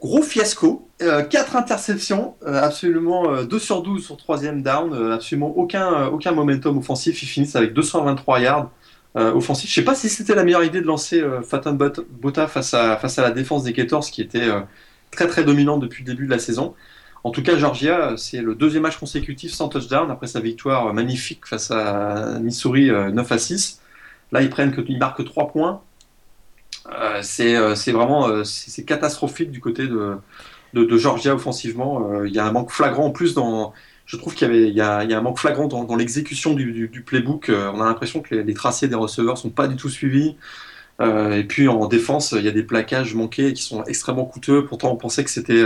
[0.00, 5.56] Gros fiasco, 4 euh, interceptions, euh, absolument 2 euh, sur 12 sur troisième down, absolument
[5.56, 7.20] aucun, aucun momentum offensif.
[7.22, 8.70] Ils finissent avec 223 yards
[9.14, 9.68] offensifs.
[9.68, 12.96] Je ne sais pas si c'était la meilleure idée de lancer Fatan Bota face à,
[12.98, 14.46] face à la défense des Gators qui était
[15.10, 16.74] très très dominante depuis le début de la saison.
[17.24, 21.46] En tout cas, Georgia, c'est le deuxième match consécutif sans touchdown après sa victoire magnifique
[21.46, 23.80] face à Missouri 9 à 6.
[24.30, 25.82] Là, ils prennent que, ils marquent 3 points.
[26.92, 30.16] Euh, euh, c'est vraiment euh, c'est catastrophique du côté de,
[30.74, 32.24] de, Georgia offensivement.
[32.24, 33.72] Il y a un manque flagrant en plus dans.
[34.06, 37.50] Je trouve qu'il y, a, il y a un manque flagrant dans, l'exécution du, playbook.
[37.50, 40.36] on a l'impression que les, tracés des receveurs sont pas du tout suivis.
[41.00, 44.64] et puis en défense, il y a des plaquages manqués qui sont extrêmement coûteux.
[44.64, 45.62] Pourtant, on pensait que c'était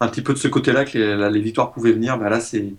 [0.00, 2.18] un petit peu de ce côté-là que les, les victoires pouvaient venir.
[2.18, 2.74] Mais là, c'est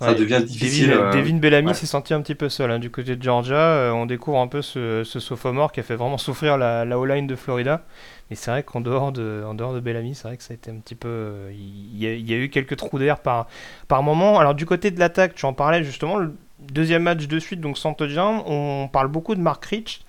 [0.00, 0.90] ça devient difficile.
[1.12, 3.56] Devin, euh, Bellamy s'est senti un petit peu seul hein, du côté de Georgia.
[3.56, 6.98] Euh, on découvre un peu ce, ce sophomore qui a fait vraiment souffrir la, la
[6.98, 7.82] O-line de Florida.
[8.30, 10.54] Mais c'est vrai qu'en dehors de, en dehors de Bellamy, c'est vrai que ça a
[10.54, 11.08] été un petit peu.
[11.08, 13.48] Euh, il y, a, eu quelques trous d'air par,
[13.88, 14.38] par moment.
[14.38, 17.76] Alors, du côté de l'attaque, tu en parlais justement, le deuxième match de suite, donc
[17.76, 20.00] sans touchdown, on parle beaucoup de Mark Rich.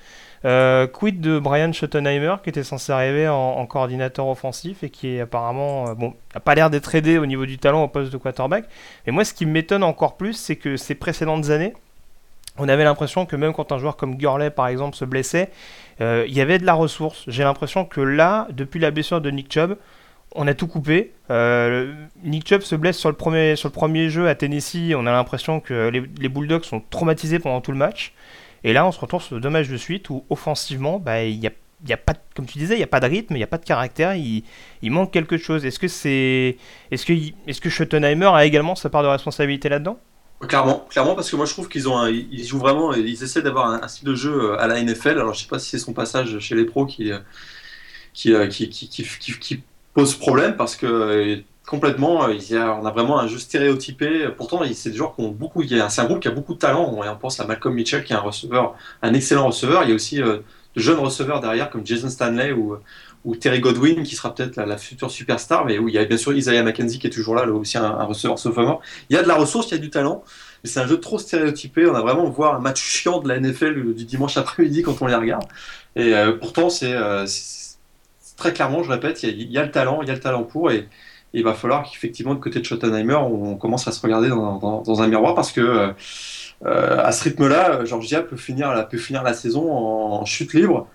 [0.43, 5.21] Euh, quid de Brian Schottenheimer qui était censé arriver en, coordinateur offensif et qui est
[5.21, 8.17] apparemment euh, bon n'a pas l'air d'être aidé au niveau du talent au poste de
[8.17, 8.65] quarterback.
[9.05, 11.73] Et moi, ce qui m'étonne encore plus, c'est que ces précédentes années,
[12.57, 15.51] on avait l'impression que même quand un joueur comme Gurley par exemple se blessait,
[16.01, 17.23] euh, il y avait de la ressource.
[17.27, 19.77] J'ai l'impression que là, depuis la blessure de Nick Chubb,
[20.33, 21.11] on a tout coupé.
[22.23, 24.93] Nick Chubb se blesse sur le premier, sur le premier jeu à Tennessee.
[24.95, 28.13] On a l'impression que les, Bulldogs sont traumatisés pendant tout le match.
[28.63, 31.51] Et là, on se retrouve sur deux matchs de suite où offensivement, bah, y a
[31.87, 33.47] y a pas, comme tu disais, il n'y a pas de rythme, il n'y a
[33.47, 34.43] pas de caractère, il,
[34.81, 35.65] il manque quelque chose.
[35.65, 36.57] Est-ce que c'est,
[36.91, 37.13] est-ce que,
[37.47, 39.99] est-ce que Schottenheimer a également sa part de responsabilité là-dedans?
[40.47, 43.67] Clairement, clairement, parce que moi je trouve qu'ils ont, ils jouent vraiment, ils essaient d'avoir
[43.67, 45.19] un, style de jeu euh, à la NFL.
[45.19, 47.19] Alors je sais pas si c'est son passage chez les pros qui, euh,
[48.25, 49.03] euh, qui, qui, qui,
[49.39, 53.39] qui pose problème, parce que Complètement, euh, il y a, on a vraiment un jeu
[53.39, 54.27] stéréotypé.
[54.35, 55.63] Pourtant, c'est des joueurs qui ont beaucoup.
[55.63, 56.93] Un groupe qui a beaucoup de talent.
[56.93, 59.83] On, pense à Malcolm Mitchell, qui est un receveur, un excellent receveur.
[59.83, 60.39] Il y a aussi euh,
[60.75, 65.09] de jeunes receveurs derrière, comme Jason Stanley ou, Terry Godwin, qui sera peut-être la, future
[65.09, 65.63] superstar.
[65.63, 67.77] Mais où il y a bien sûr Isaiah McKenzie, qui est toujours là, là aussi
[67.77, 68.81] un, receveur sophomore.
[69.09, 70.25] Il y a de la ressource, il y a du talent.
[70.65, 71.87] Mais c'est un jeu trop stéréotypé.
[71.87, 75.05] On a vraiment voir un match chiant de la NFL du dimanche après-midi quand on
[75.05, 75.45] les regarde.
[75.95, 76.97] Et euh, pourtant, c'est
[78.35, 80.43] très clairement, je répète, il y, y, a, le talent, il y a le talent
[80.43, 80.69] pour.
[80.69, 80.89] Et,
[81.33, 85.07] il va falloir qu'effectivement, de côté de Schottenheimer, on commence à se regarder dans, un
[85.07, 85.93] miroir parce que
[86.65, 90.87] euh, à ce rythme-là, Georgia peut finir, la, peut finir la saison en, chute libre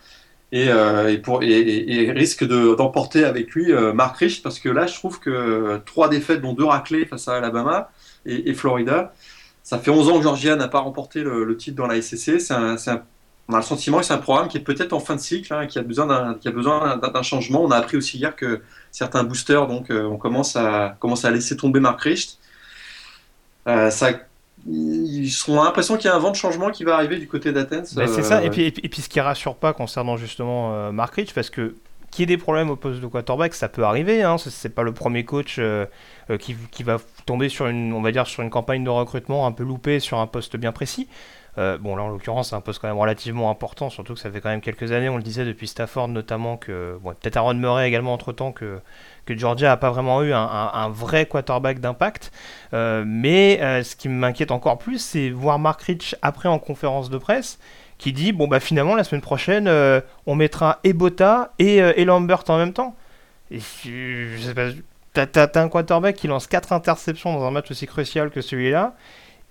[0.53, 5.19] et, euh, et, risque d'emporter avec lui euh, Mark Rich parce que là, je trouve
[5.19, 7.91] que trois défaites, dont deux raclés face à Alabama
[8.27, 9.13] et, Florida,
[9.63, 12.41] ça fait 11 ans que Georgia n'a pas remporté le, titre dans la SEC.
[13.49, 15.55] On a le sentiment que c'est un programme qui est peut-être en fin de cycle,
[15.55, 17.63] hein, qui a besoin d'un changement.
[17.63, 18.61] On a appris aussi hier que
[18.97, 22.39] certains boosters donc, euh, on commence à, commence à laisser tomber Mark Richt.
[23.69, 24.13] Euh, ça,
[24.67, 27.53] ils ont l'impression qu'il y a un vent de changement qui va arriver du côté
[27.53, 27.95] d'Athens.
[27.95, 31.35] Ben, c'est ça, et puis, et, puis, ce qui rassure pas concernant justement Mark Richt,
[31.35, 31.75] parce que
[32.11, 34.23] qu'il y ait des problèmes au poste de quarterback, ça peut arriver.
[34.23, 34.37] Hein.
[34.39, 35.61] C'est pas le premier coach
[36.39, 39.53] qui, qui, va tomber sur une, on va dire, sur une campagne de recrutement un
[39.53, 41.07] peu loupée sur un poste bien précis.
[41.59, 44.31] Euh, bon, là en l'occurrence, c'est un poste quand même relativement important, surtout que ça
[44.31, 47.55] fait quand même quelques années, on le disait depuis Stafford notamment, que bon, peut-être Aaron
[47.55, 48.79] Murray également entre temps, que,
[49.25, 52.31] que Georgia n'a pas vraiment eu un, vrai quarterback d'impact.
[52.75, 57.11] Euh, mais euh, ce qui m'inquiète encore plus, c'est voir Mark Rich après en conférence
[57.11, 57.59] de presse
[57.99, 59.71] qui dit bon bah finalement la semaine prochaine
[60.27, 62.95] on mettra Ebota et, et Lambert en même temps.
[63.51, 67.87] Et je sais pas, t'as un quarterback qui lance 4 interceptions dans un match aussi
[67.87, 68.95] crucial que celui-là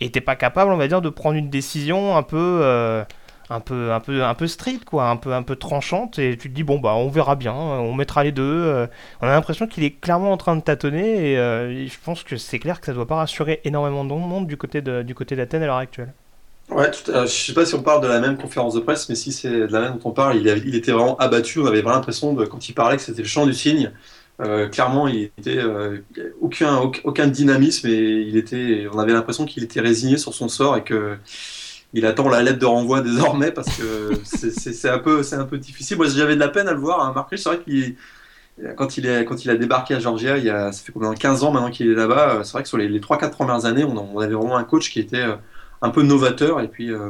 [0.02, 3.04] et t'es pas capable, on va dire, de prendre une décision un peu, euh,
[3.50, 6.50] un peu, un peu, un peu strict, quoi, un peu, un peu tranchante, et tu
[6.50, 8.44] te dis bon bah on verra bien, on mettra les deux.
[8.44, 8.88] Euh.
[9.22, 12.38] on a l'impression qu'il est clairement en train de tâtonner, et, euh, je pense que
[12.38, 15.64] c'est clair que ça doit pas rassurer énormément de monde du côté du côté d'Athènes
[15.64, 16.14] à l'heure actuelle.
[16.70, 19.14] Ouais, tout, je sais pas si on parle de la même conférence de presse, mais
[19.14, 21.60] si c'est de la même dont on parle, il, était vraiment abattu.
[21.60, 23.92] On avait vraiment l'impression quand il parlait que c'était le chant du cygne.
[24.42, 25.62] Euh, clairement, il était
[26.42, 30.76] aucun, aucun dynamisme et il était, on avait l'impression qu'il était résigné sur son sort
[30.78, 31.18] et que
[31.94, 35.58] il attend la lettre de renvoi désormais parce que c'est un peu c'est un peu
[35.58, 35.96] difficile.
[35.98, 37.02] Moi, j'avais de la peine à le voir.
[37.02, 37.14] Hein.
[37.16, 37.96] Marc c'est vrai qu'il
[38.78, 41.14] quand il, est, quand il a débarqué à Georgia, il y a, ça fait combien
[41.14, 42.36] 15 ans maintenant qu'il est là-bas.
[42.36, 44.90] Euh, c'est vrai que sur les, les 3-4 premières années, on, avait vraiment un coach
[44.92, 45.36] qui était euh,
[45.82, 46.62] un peu novateur.
[46.62, 47.10] Et puis euh,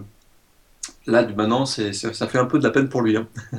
[1.05, 3.17] là, maintenant, ça fait un peu de la peine pour lui.
[3.17, 3.27] Hein.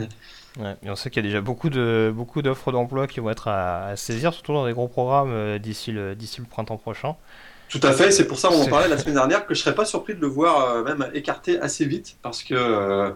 [0.82, 3.48] et on sait qu'il y a déjà beaucoup de beaucoup d'offres d'emploi qui vont être
[3.48, 7.16] à, saisir, surtout dans des gros programmes d'ici le, le printemps prochain.
[7.68, 9.74] Tout à fait, c'est pour ça qu'on en parlait la semaine dernière que je serais
[9.74, 13.10] pas surpris de le voir euh, même écarté assez vite parce que euh,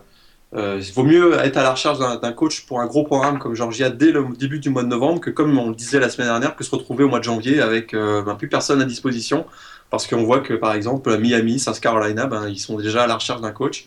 [0.54, 3.54] euh, il vaut mieux être à la recherche d'un coach pour un gros programme comme
[3.54, 6.26] Georgia dès le début du mois de novembre que comme on le disait la semaine
[6.26, 9.46] dernière que se retrouver au mois de janvier avec ben, plus personne à disposition
[9.90, 13.14] parce qu'on voit que par exemple Miami, South Carolina, ben, ils sont déjà à la
[13.14, 13.86] recherche d'un coach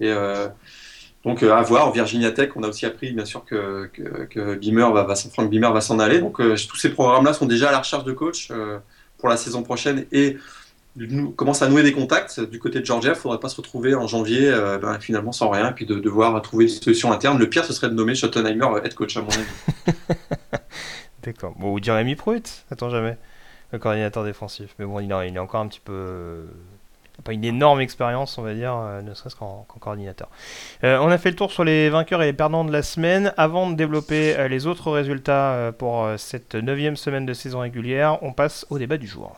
[0.00, 0.10] et
[1.24, 5.98] donc à voir, Virginia Tech, on a aussi appris bien sûr que, que, va, s'en
[5.98, 6.20] aller.
[6.20, 8.52] Donc tous ces programmes-là sont déjà à la recherche de coach
[9.18, 10.36] pour la saison prochaine et
[11.36, 13.94] commence à nouer des contacts du côté de Georgia, il ne faudrait pas se retrouver
[13.94, 17.38] en janvier euh, ben, finalement sans rien, puis de devoir trouver une solution interne.
[17.38, 19.94] Le pire, ce serait de nommer Schottenheimer euh, head coach, à mon avis.
[21.22, 21.54] D'accord.
[21.58, 23.16] Bon, ou Jeremy Pruitt, attends jamais,
[23.72, 24.74] le coordinateur défensif.
[24.78, 26.46] Mais bon, il est encore un petit peu
[27.34, 30.28] une énorme expérience, on va dire, euh, ne serait-ce qu'en coordinateur.
[30.82, 33.32] on a fait le tour sur les vainqueurs et les perdants de la semaine.
[33.36, 38.66] Avant de développer les autres résultats pour cette neuvième semaine de saison régulière, on passe
[38.70, 39.36] au débat du jour.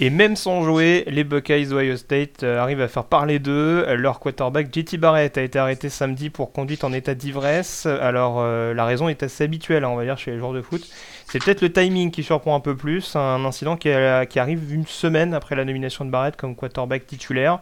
[0.00, 3.84] Et même sans jouer, les Buckeyes d'Ohio State euh, arrivent à faire parler d'eux.
[3.96, 7.84] Leur quarterback JT Barrett a été arrêté samedi pour conduite en état d'ivresse.
[7.84, 10.62] Alors euh, la raison est assez habituelle, hein, on va dire, chez les joueurs de
[10.62, 10.88] foot.
[11.26, 13.16] C'est peut-être le timing qui surprend un peu plus.
[13.16, 17.58] Un incident qui, arrive une semaine après la nomination de Barrett comme quarterback titulaire.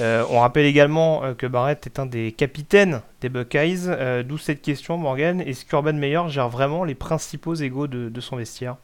[0.00, 3.90] Euh, on rappelle également que Barrett est un des capitaines des Buckeyes.
[4.24, 5.42] D'où cette question, Morgan.
[5.42, 8.76] Est-ce qu'Urban Meyer gère vraiment les principaux égaux de son vestiaire?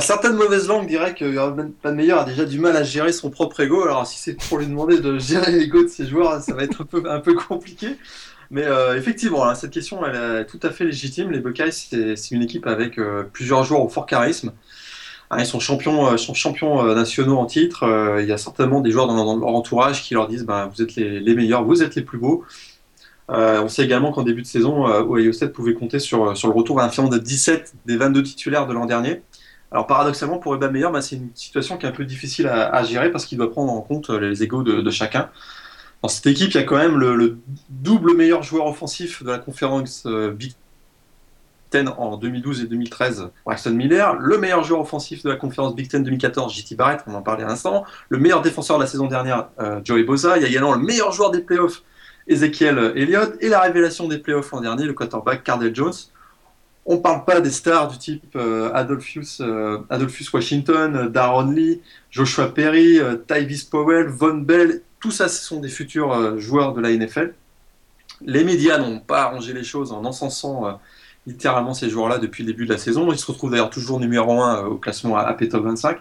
[0.00, 3.60] Certaines mauvaises langues diraient que Urban Meyer a déjà du mal à gérer son propre
[3.60, 3.82] ego.
[3.82, 6.82] Alors, si c'est pour lui demander de gérer l'ego de ses joueurs, ça va être
[6.82, 7.96] un peu, un peu compliqué.
[8.50, 11.30] Mais euh, effectivement, cette question, elle est tout à fait légitime.
[11.30, 14.52] Les Buckeyes, c'est une équipe avec euh, plusieurs joueurs au fort charisme.
[15.30, 17.84] Hein, ils sont champions, euh, sont champions nationaux en titre.
[18.20, 20.96] il y a certainement des joueurs dans, leur entourage qui leur disent ben, Vous êtes
[20.96, 22.44] les, meilleurs, vous êtes les plus beaux.
[23.28, 26.80] on sait également qu'en début de saison, Ohio State pouvait compter sur, sur le retour
[26.80, 29.22] à un de 17 des 22 titulaires de l'an dernier.
[29.72, 33.10] Alors paradoxalement, pour Meyer, bah, c'est une situation qui est un peu difficile à, gérer
[33.10, 35.30] parce qu'il doit prendre en compte euh, les égaux de, chacun.
[36.02, 39.38] Dans cette équipe, il y a quand même le, double meilleur joueur offensif de la
[39.38, 40.54] conférence euh, Big
[41.70, 45.88] Ten en 2012 et 2013, Braxton Miller, le meilleur joueur offensif de la conférence Big
[45.88, 49.06] Ten 2014, JT Barrett, on en parlait à l'instant, le meilleur défenseur de la saison
[49.06, 51.84] dernière, euh, Joey Bosa, il y a également le meilleur joueur des playoffs,
[52.26, 55.92] Ezekiel Elliott, et la révélation des playoffs l'an dernier, le quarterback Cardell Jones.
[56.86, 61.52] On ne parle pas des stars du type euh, Adolphus, euh, Adolphus, Washington, euh, Darren
[61.52, 64.82] Lee, Joshua Perry, Tyvis Powell, Von Bell.
[64.98, 67.34] Tout ça, ce sont des futurs joueurs de la NFL.
[68.22, 70.78] Les médias n'ont pas arrangé les choses en encensant
[71.26, 73.10] littéralement ces joueurs-là depuis le début de la saison.
[73.10, 75.98] Ils se retrouvent d'ailleurs toujours numéro 1 au classement AP Top 25.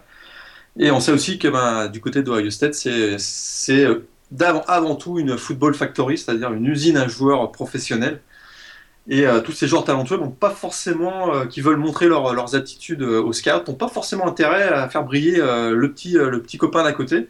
[0.79, 3.85] Et on sait aussi que ben, du côté de State, c'est
[4.67, 8.19] avant tout une football factory, c'est-à-dire une usine à joueurs professionnels
[9.09, 13.01] et euh, tous ces joueurs talentueux n'ont pas forcément, euh, qui veulent montrer leurs aptitudes
[13.01, 16.83] euh, au scout, n'ont pas forcément intérêt à faire briller le, petit, le petit copain
[16.83, 17.27] d'à côté.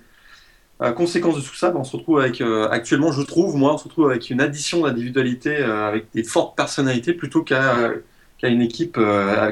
[0.95, 3.85] conséquence de tout ça, ben, on se retrouve avec, actuellement, je trouve, moi, on se
[3.85, 7.93] retrouve avec une addition d'individualité avec des fortes personnalités plutôt qu'à
[8.43, 8.99] une équipe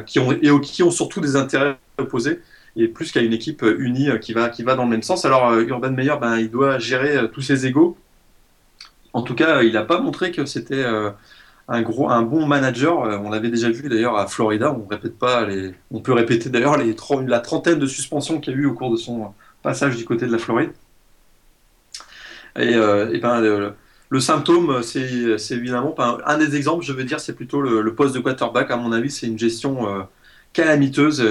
[0.06, 2.42] qui ont, et qui ont surtout des intérêts opposés
[2.76, 5.26] et plus qu'à une équipe unie qui va, qui va dans le même sens.
[5.26, 7.98] Alors Urban Meyer, ben, il doit gérer tous ses égaux.
[9.14, 10.86] En tout cas, il n'a pas montré que c'était
[11.68, 13.04] un, gros, un bon manager.
[13.04, 14.74] Euh, on l'avait déjà vu d'ailleurs à Florida.
[14.74, 16.96] On répète pas les, on peut répéter d'ailleurs les
[17.28, 20.28] la trentaine de suspensions qu'il y a eu au cours de son passage du côté
[20.28, 20.72] de la Floride.
[22.58, 23.40] Et, euh, ben,
[24.10, 26.84] le, symptôme, c'est évidemment un des exemples.
[26.84, 28.72] Je veux dire, c'est plutôt le, poste de quarterback.
[28.72, 30.04] À mon avis, c'est une gestion euh,
[30.54, 31.24] calamiteuse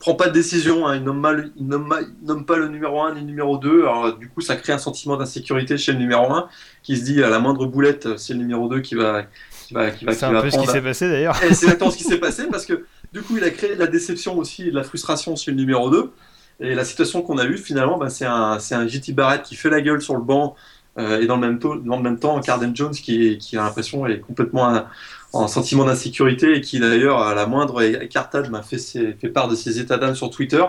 [0.00, 0.96] prend pas de décision, hein.
[0.96, 1.20] il, nomme
[1.60, 4.78] nomme, pas le numéro 1 ni le numéro 2, alors du coup ça crée un
[4.78, 6.48] sentiment d'insécurité chez le numéro 1
[6.82, 9.24] qui se dit à la moindre boulette c'est le numéro 2 qui va,
[9.68, 11.36] qui va, qui va, C'est un peu ce qui s'est passé d'ailleurs.
[11.36, 13.86] c'est exactement ce qui s'est passé parce que du coup, il a créé de la
[13.86, 16.12] déception aussi et de la frustration sur le numéro 2.
[16.60, 19.70] Et la situation qu'on a eue finalement, bah, c'est un, un JT Barrett qui fait
[19.70, 20.54] la gueule sur le banc
[20.98, 23.62] euh, et dans le même, temps, dans le même temps, Carden Jones qui, qui a
[23.62, 24.84] l'impression est complètement
[25.32, 29.54] en sentiment d'insécurité et qui d'ailleurs à la moindre écartade m'a fait, fait part de
[29.54, 30.64] ses états d'âme sur Twitter.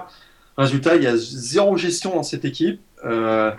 [0.57, 2.81] Résultat, il y a zéro gestion dans cette équipe.
[3.05, 3.51] Euh,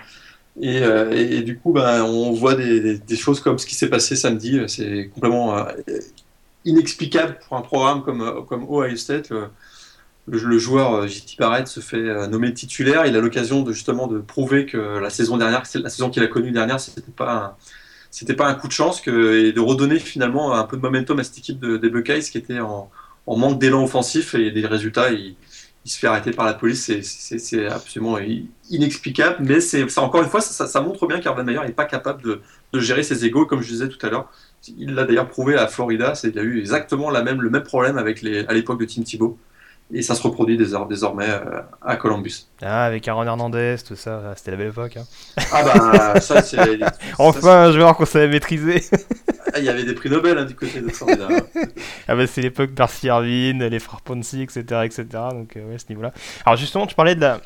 [0.62, 3.88] euh, et, et, du coup, ben, on voit des, des, choses comme ce qui s'est
[3.88, 4.60] passé samedi.
[4.68, 5.72] C'est complètement euh,
[6.64, 9.30] inexplicable pour un programme comme, comme Ohio State.
[9.30, 9.48] Le,
[10.26, 13.06] le joueur JT Barrett se fait nommer titulaire.
[13.06, 16.28] Il a l'occasion de justement de prouver que la saison dernière, la saison qu'il a
[16.28, 17.56] connue dernière, c'était pas
[18.12, 21.24] c'était pas un coup de chance que, de redonner finalement un peu de momentum à
[21.24, 22.90] cette équipe de, des Buckeyes qui était en,
[23.26, 25.10] manque d'élan offensif et des résultats.
[25.10, 25.34] Il,
[25.84, 28.16] se fait arrêter par la police, c'est absolument
[28.70, 29.38] inexplicable.
[29.40, 32.40] Mais c'est encore une fois, ça, montre bien qu'Urban Meyer n'est pas capable de,
[32.72, 34.30] de, gérer ses égaux, comme je disais tout à l'heure.
[34.78, 37.98] Il l'a d'ailleurs prouvé à Florida, il a eu exactement la même, le même problème
[37.98, 39.38] avec les, à l'époque de Tim Thibault.
[39.94, 42.46] Et ça se reproduit désormais euh, à Columbus.
[42.62, 44.96] Ah, avec Aaron Hernandez, tout ça, c'était la belle époque.
[44.96, 45.04] Hein.
[45.52, 46.58] Ah bah, ça c'est...
[47.18, 48.82] enfin, un joueur qu'on savait maîtriser.
[49.52, 51.28] Ah, il y avait des prix Nobel hein, du côté de Florida.
[52.08, 54.62] ah bah c'est l'époque Darcy Irvine, les frères Ponzi, etc.
[54.84, 55.04] etc.
[55.32, 56.12] donc euh, ouais, ce niveau-là.
[56.46, 57.40] Alors justement, tu parlais de la...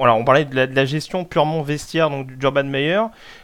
[0.00, 3.02] Alors, on parlait de la, de la, gestion purement vestiaire donc, du Urban Meyer.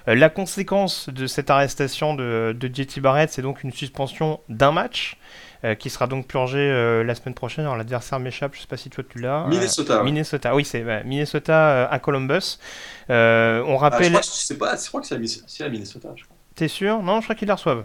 [0.09, 4.73] Euh, la conséquence de cette arrestation de, de JT Barrett, c'est donc une suspension d'un
[4.73, 5.19] match.
[5.65, 7.65] Euh, qui sera donc purgé euh, la semaine prochaine.
[7.65, 9.47] Alors l'adversaire m'échappe, je sais pas si toi tu l'as.
[9.47, 10.03] Minnesota.
[10.03, 12.59] Minnesota, oui, c'est Minnesota à Columbus.
[13.09, 14.17] on rappelle.
[14.17, 16.09] Ah, je, crois, pas, je crois que c'est à, Minnesota.
[16.55, 17.03] T'es sûr?
[17.03, 17.85] Non, je crois qu'ils la reçoivent.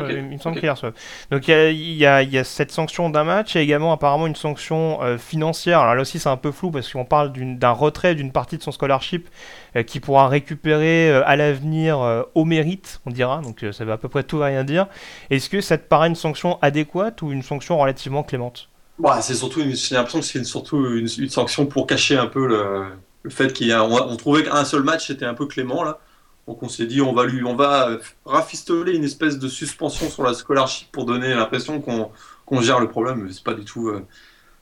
[0.00, 0.94] Il me semble qu'ils reçoivent.
[1.30, 5.02] Donc il y, y, y a, cette sanction d'un match, et également apparemment une sanction
[5.02, 5.80] euh, financière.
[5.80, 8.62] Alors là aussi c'est un peu flou parce qu'on parle d'un retrait d'une partie de
[8.62, 9.28] son scholarship
[9.76, 13.40] euh, qui pourra récupérer euh, à l'avenir au mérite, on dira.
[13.42, 14.86] Donc ça veut à peu près tout rien dire.
[15.30, 18.68] Est-ce que ça te paraît une sanction adéquate ou une sanction relativement clémente?
[18.98, 22.46] Bah, c'est surtout, j'ai l'impression que c'est surtout une, une, sanction pour cacher un peu
[22.46, 22.84] le,
[23.22, 25.82] le fait qu'il y a, on, on trouvait qu'un seul match était un peu clément
[25.82, 25.98] là.
[26.46, 30.24] Donc on s'est dit on va lui on va rafistoler une espèce de suspension sur
[30.24, 34.04] la scholarship pour donner l'impression qu'on gère le problème, c'est pas du tout euh,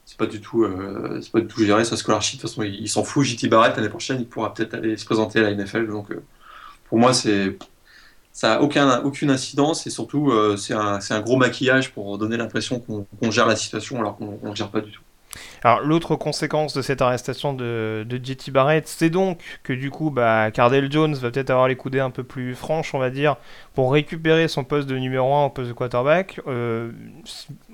[0.05, 2.37] c'est pas du tout euh, c'est pas géré sa scholarship.
[2.37, 3.25] De toute façon, il, s'en fout.
[3.25, 5.87] JT Barrett l'année prochaine, il pourra peut-être aller se présenter à la NFL.
[5.87, 6.23] Donc euh,
[6.89, 7.57] pour moi c'est
[8.31, 12.79] ça a aucun, aucune incidence et surtout c'est un, un, gros maquillage pour donner l'impression
[12.79, 15.01] qu'on gère la situation alors qu'on ne gère pas du tout.
[15.63, 20.51] Alors l'autre conséquence de cette arrestation de, JT Barrett, c'est donc que du coup, bah,
[20.51, 23.37] Cardell Jones va peut-être avoir les coudées un peu plus franches, on va dire,
[23.75, 26.41] pour récupérer son poste de numéro 1 au poste de quarterback.
[26.47, 26.91] Euh,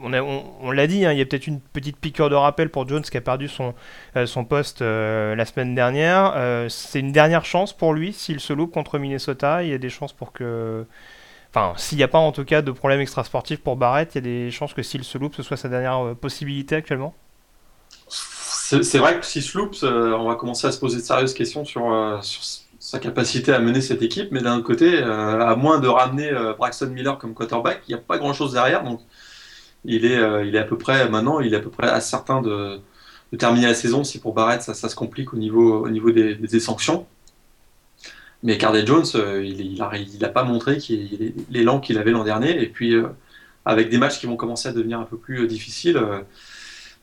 [0.02, 0.14] on,
[0.62, 3.02] on, l'a dit, hein, il y a peut-être une petite piqûre de rappel pour Jones
[3.02, 3.74] qui a perdu son,
[4.16, 6.36] euh, son poste euh, la semaine dernière.
[6.70, 9.64] C'est une dernière chance pour lui s'il se loupe contre Minnesota.
[9.64, 10.86] Il y a des chances pour que...
[11.50, 14.20] Enfin, s'il n'y a pas en tout cas de problème extrasportif pour Barrett, il y
[14.20, 17.16] a des chances que s'il se loupe, ce soit sa dernière possibilité actuellement
[18.10, 21.64] c'est vrai que si Sloops, euh, on va commencer à se poser de sérieuses questions
[21.64, 22.18] sur, euh,
[22.80, 26.88] sa capacité à mener cette équipe, mais d'un côté, euh, à moins de ramener Braxton
[26.88, 29.02] Miller comme quarterback, il n'y a pas grand chose derrière, donc
[29.86, 32.42] il est, il est à peu près, maintenant, il est à peu près à certain
[32.42, 32.80] de,
[33.38, 34.04] terminer la saison.
[34.04, 37.08] Si pour Barrett ça, se complique au niveau, au niveau des, sanctions.
[38.44, 39.06] Mais Cardell Jones,
[39.44, 39.78] il
[40.22, 40.78] n'a pas montré
[41.50, 42.96] l'élan qu'il avait l'an dernier, et puis
[43.66, 46.00] avec des matchs qui vont commencer à devenir un peu plus difficiles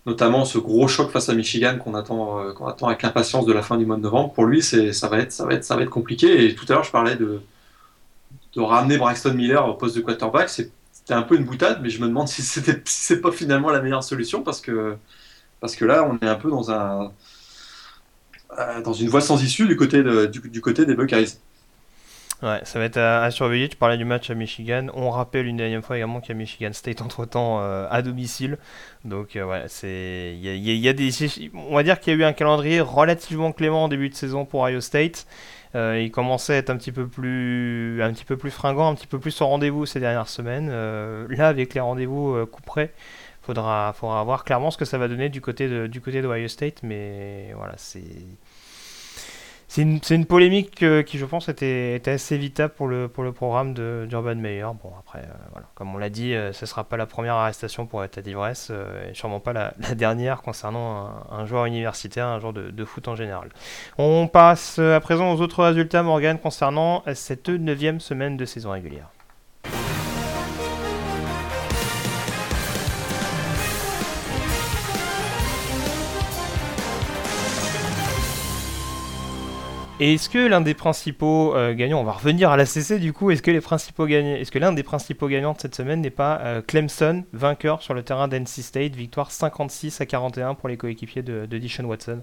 [0.06, 3.52] notamment ce gros choc face à Michigan qu'on attend, euh, qu'on attend avec impatience de
[3.52, 4.32] la fin du mois de novembre.
[4.32, 6.44] Pour lui, c'est, ça, va être, ça, va être, ça va être compliqué.
[6.46, 7.40] Et tout à l'heure, je parlais de,
[8.54, 10.48] de ramener Braxton Miller au poste de quarterback.
[10.48, 10.70] C'était
[11.14, 13.80] un peu une boutade, mais je me demande si c'était si c'est pas finalement la
[13.80, 14.96] meilleure solution parce que,
[15.60, 17.12] parce que là, on est un peu dans, un,
[18.58, 21.38] euh, dans une voie sans issue du côté, du, du côté des Buckeyes.
[22.42, 23.68] Ouais, ça va être à, surveiller.
[23.68, 24.88] Tu parlais du match à Michigan.
[24.94, 28.02] On rappelle une dernière fois également qu'il y a Michigan State entre temps euh, à
[28.02, 28.58] domicile.
[29.04, 30.34] Donc, euh, ouais, c'est.
[30.36, 31.10] Y, a, des.
[31.54, 34.44] On va dire qu'il y a eu un calendrier relativement clément en début de saison
[34.44, 35.26] pour Ohio State.
[35.74, 38.94] Euh, il commençait à être un petit peu plus, un petit peu plus fringant, un
[38.94, 40.68] petit peu plus au rendez-vous ces dernières semaines.
[41.28, 42.92] là, avec les rendez-vous coup près,
[43.42, 46.48] faudra, faudra voir clairement ce que ça va donner du côté de, du côté d'Ohio
[46.48, 46.82] State.
[46.82, 48.02] Mais voilà, c'est
[49.74, 54.68] c'est une, polémique euh, qui, je pense, était, assez évitable pour le, programme d'Urban Meyer.
[54.80, 57.84] Bon, après, euh, comme on l'a dit, euh, ce ne sera pas la première arrestation
[57.84, 62.52] pour état d'ivresse, et sûrement pas la, dernière concernant un, un, joueur universitaire, un joueur
[62.52, 63.48] de, de, foot en général.
[63.98, 69.08] On passe à présent aux autres résultats, Morgan, concernant cette neuvième semaine de saison régulière.
[80.00, 83.12] Et est-ce que l'un des principaux euh, gagnants, on va revenir à la CC du
[83.12, 86.00] coup, est-ce que les principaux gagnants, est-ce que l'un des principaux gagnants de cette semaine
[86.00, 90.68] n'est pas euh, Clemson, vainqueur sur le terrain d'NC State, victoire 56 à 41 pour
[90.68, 92.22] les coéquipiers de, de Dishon Watson?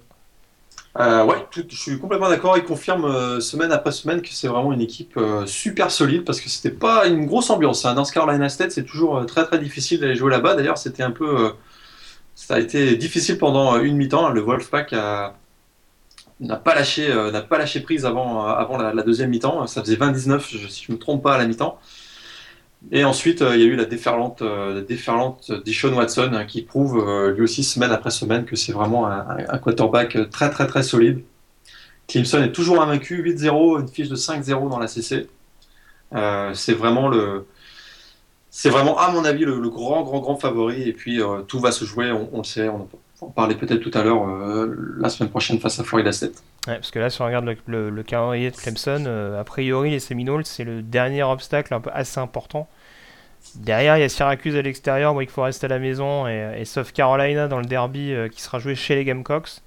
[0.99, 2.57] Euh, ouais, je suis complètement d'accord.
[2.57, 6.75] Il confirme semaine après semaine que c'est vraiment une équipe super solide parce que c'était
[6.75, 7.85] pas une grosse ambiance.
[7.85, 7.93] Hein.
[7.93, 10.55] Dans ce Carolina State, c'est toujours très très difficile d'aller jouer là-bas.
[10.55, 11.53] D'ailleurs, c'était un peu,
[12.35, 14.27] ça a été difficile pendant une mi-temps.
[14.27, 15.35] Le Wolfpack a,
[16.41, 19.65] n'a pas lâché euh, n'a pas lâché prise avant euh, la, deuxième mi-temps.
[19.67, 21.79] Ça faisait 20-19 si je me trompe pas à la mi-temps.
[22.91, 25.51] Et ensuite, euh, il y a eu la déferlante, la déferlante
[25.93, 30.49] Watson hein, qui prouve lui aussi semaine après semaine que c'est vraiment un, quarterback très
[30.49, 31.21] très très solide.
[32.07, 35.29] Clemson est toujours invaincu, 8-0, une fiche de 5-0 dans la CC.
[36.53, 37.11] c'est vraiment
[38.99, 40.81] à mon avis le, grand grand grand favori.
[40.89, 42.87] Et puis tout va se jouer, on, on le sait, on,
[43.21, 46.43] en parler peut-être tout à l'heure euh, la semaine prochaine face à Florida State.
[46.67, 49.99] Ouais, parce que là, si on regarde le, calendrier de Clemson, euh, a priori, les
[49.99, 52.67] Seminoles, c'est le dernier obstacle un peu assez important.
[53.55, 56.91] Derrière, il y a Syracuse à l'extérieur, Wake Forest à la maison et, et South
[56.91, 59.61] Carolina dans le derby euh, qui sera joué chez les Gamecocks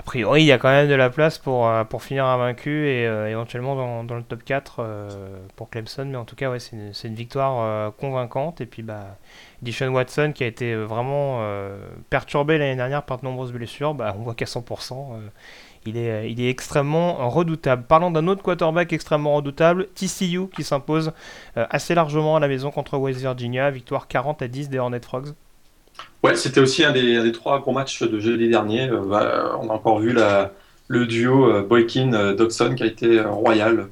[0.00, 2.88] a priori, il y a quand même de la place pour, euh, pour finir invaincu
[2.88, 6.06] et euh, éventuellement dans, le top 4 euh, pour Clemson.
[6.06, 8.62] Mais en tout cas, ouais, c'est une, une, victoire convaincante.
[8.62, 9.18] Et puis, bah,
[9.60, 11.44] Dishon Watson, qui a été vraiment
[12.08, 15.20] perturbé l'année dernière par de nombreuses blessures, bah, on voit qu'à 100%,
[15.84, 17.82] il, est, il est extrêmement redoutable.
[17.82, 21.12] Parlant d'un autre quarterback extrêmement redoutable, TCU, qui s'impose
[21.56, 23.70] assez largement à la maison contre West Virginia.
[23.70, 25.34] Victoire 40 à 10 des Hornet Frogs.
[26.22, 28.90] Ouais, c'était aussi un des, trois gros matchs de jeudi dernier.
[28.90, 30.14] Euh, bah, on a encore vu
[30.88, 33.88] le duo euh, Boykin-Dodson qui a été euh, royal.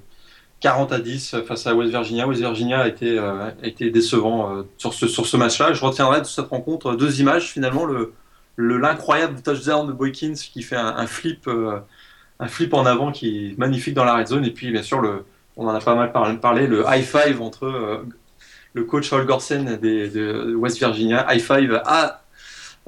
[0.60, 2.26] 40 à 10 face à West Virginia.
[2.26, 5.72] West Virginia a été, décevant sur ce, match-là.
[5.72, 7.52] Je retiendrai de cette rencontre deux images.
[7.52, 8.12] Finalement, le
[8.56, 14.16] l'incroyable touchdown de Boykins qui fait un, flip, en avant qui est magnifique dans la
[14.16, 14.44] red zone.
[14.44, 15.00] Et puis, bien sûr,
[15.56, 18.02] on en a pas mal parlé, le high five entre
[18.78, 22.22] le coach Holgorsen de West Virginia, high five à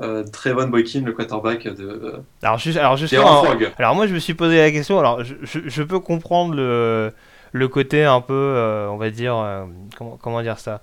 [0.00, 2.14] euh, Trevon Boykin, le quarterback de.
[2.42, 3.44] Alors, juste, alors justement,
[3.78, 4.98] alors, moi je me suis posé la question.
[4.98, 7.12] Alors je, je, peux comprendre le,
[7.52, 9.64] le côté un peu, euh, on va dire, euh,
[9.98, 10.80] comment, comment dire ça,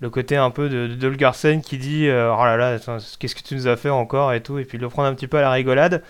[0.00, 2.78] le côté un peu de, de qui dit, euh, oh là là,
[3.18, 5.28] qu'est-ce que tu nous as fait encore et tout, et puis le prendre un petit
[5.28, 6.02] peu à la rigolade.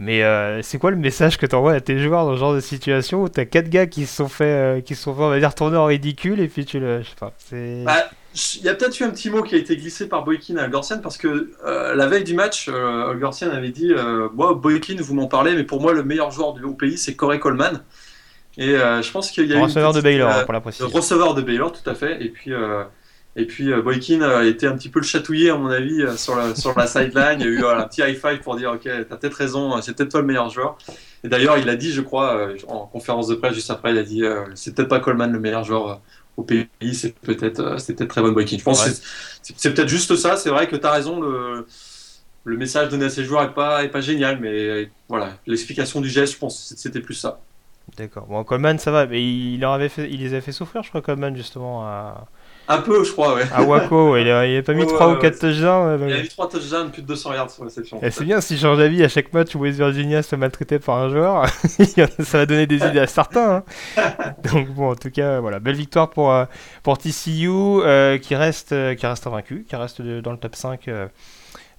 [0.00, 2.54] Mais euh, c'est quoi le message que tu envoies à tes joueurs dans ce genre
[2.54, 5.28] de situation où t'as quatre gars qui se sont fait, euh, qui sont fait, on
[5.28, 7.02] va dire, tourner en ridicule et puis tu le.
[7.02, 7.34] Je sais pas.
[7.84, 8.08] Bah,
[8.56, 10.64] il y a peut-être eu un petit mot qui a été glissé par Boykin à
[10.64, 13.92] Olgorsen parce que euh, la veille du match, euh, Olgorsen avait dit
[14.34, 17.14] Moi, Boykin, vous m'en parlez, mais pour moi, le meilleur joueur du haut pays, c'est
[17.14, 17.82] Corey Coleman.
[18.56, 19.62] Et je pense qu'il y a eu.
[19.62, 20.88] Receveur de Baylor, pour la précision.
[20.88, 22.24] Receveur de Baylor, tout à fait.
[22.24, 22.52] Et puis.
[23.36, 26.16] Et puis euh, Boykin a été un petit peu le chatouillé, à mon avis, euh,
[26.16, 27.40] sur la, sur la sideline.
[27.40, 29.96] Il y a eu un petit high five pour dire Ok, t'as peut-être raison, c'est
[29.96, 30.76] peut-être toi le meilleur joueur.
[31.22, 33.98] Et d'ailleurs, il a dit, je crois, euh, en conférence de presse juste après, il
[33.98, 34.22] a dit
[34.54, 36.00] C'est peut-être pas Coleman le meilleur joueur
[36.36, 38.58] au pays, c'est peut-être c'est peut-être très bon Boykin.
[38.58, 38.90] Je pense que
[39.42, 40.36] c'est peut-être juste ça.
[40.36, 41.66] C'est vrai que tu as raison, le,
[42.44, 46.08] le message donné à ses joueurs n'est pas, est pas génial, mais voilà, l'explication du
[46.08, 47.40] geste, je pense c'était plus ça.
[47.96, 48.26] D'accord.
[48.26, 50.88] Bon, Coleman, ça va, mais il, leur avait fait, il les a fait souffrir, je
[50.88, 52.28] crois, Coleman, justement, à
[52.68, 53.42] un peu, je crois, ouais.
[53.52, 56.08] À Waco, il, a, pas mis 3 ou 4 touchdowns.
[56.08, 57.98] il a mis 3 touchdowns, plus de 200 yards sur réception.
[58.02, 60.78] Eh, c'est bien, si change d'avis à chaque match où West Virginia se fait maltraiter
[60.78, 61.46] par un joueur,
[62.20, 63.64] ça va donner des idées à certains.
[63.96, 64.02] Hein.
[64.52, 66.44] Donc bon, en tout cas, voilà, belle victoire pour, euh,
[66.82, 70.88] pour TCU, euh, qui, reste, euh, qui reste invaincu, qui reste dans le top 5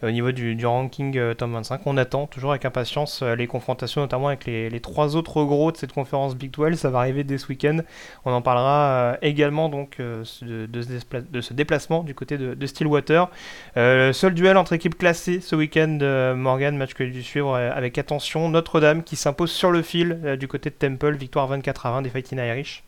[0.04, 1.82] au niveau du, ranking euh, top 25.
[1.86, 5.78] On attend toujours avec impatience euh, les confrontations, notamment avec les, trois autres gros de
[5.78, 6.76] cette conférence Big 12.
[6.76, 7.80] Ça va arriver dès ce week-end.
[8.26, 13.30] On en parlera euh, également donc de, ce déplacement du côté de, Stillwater.
[13.76, 18.49] seul duel entre équipes classées ce week-end, Morgan, match que j'ai dû suivre avec attention.
[18.49, 22.10] Notre-Dame qui s'impose sur le fil du côté de Temple, victoire 24 à 20 des
[22.10, 22.84] Fighting Irish.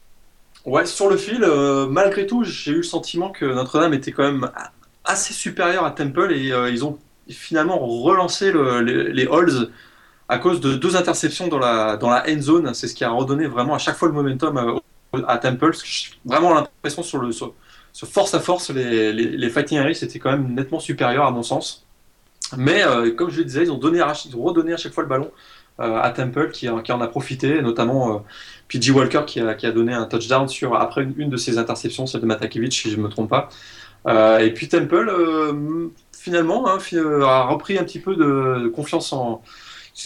[0.66, 1.46] Ouais, sur le fil,
[1.90, 4.50] malgré tout, j'ai eu le sentiment que Notre-Dame était quand même
[5.06, 6.98] assez supérieur à Temple et euh, ils ont
[7.30, 9.70] finalement relancé les, Halls
[10.30, 12.74] à cause de deux interceptions dans la, end zone.
[12.74, 15.72] C'est ce qui a redonné vraiment à chaque fois le momentum à, à Temple.
[16.26, 17.32] Vraiment l'impression sur le
[18.06, 21.86] force à force, les, Fighting Irish étaient quand même nettement supérieurs à mon sens.
[22.58, 25.04] Mais euh, comme je le disais, ils ont, donné, ils ont redonné à chaque fois
[25.04, 25.32] le ballon
[25.80, 28.24] euh, à Temple qui, en a profité, notamment
[28.68, 32.22] PG Walker qui a, donné un touchdown sur, après une, une de ses interceptions, celle
[32.22, 33.50] de Matakevich si je ne me trompe pas.
[34.08, 39.14] Euh, et puis Temple, euh, finalement, hein, euh, a repris un petit peu de, confiance
[39.14, 39.42] en.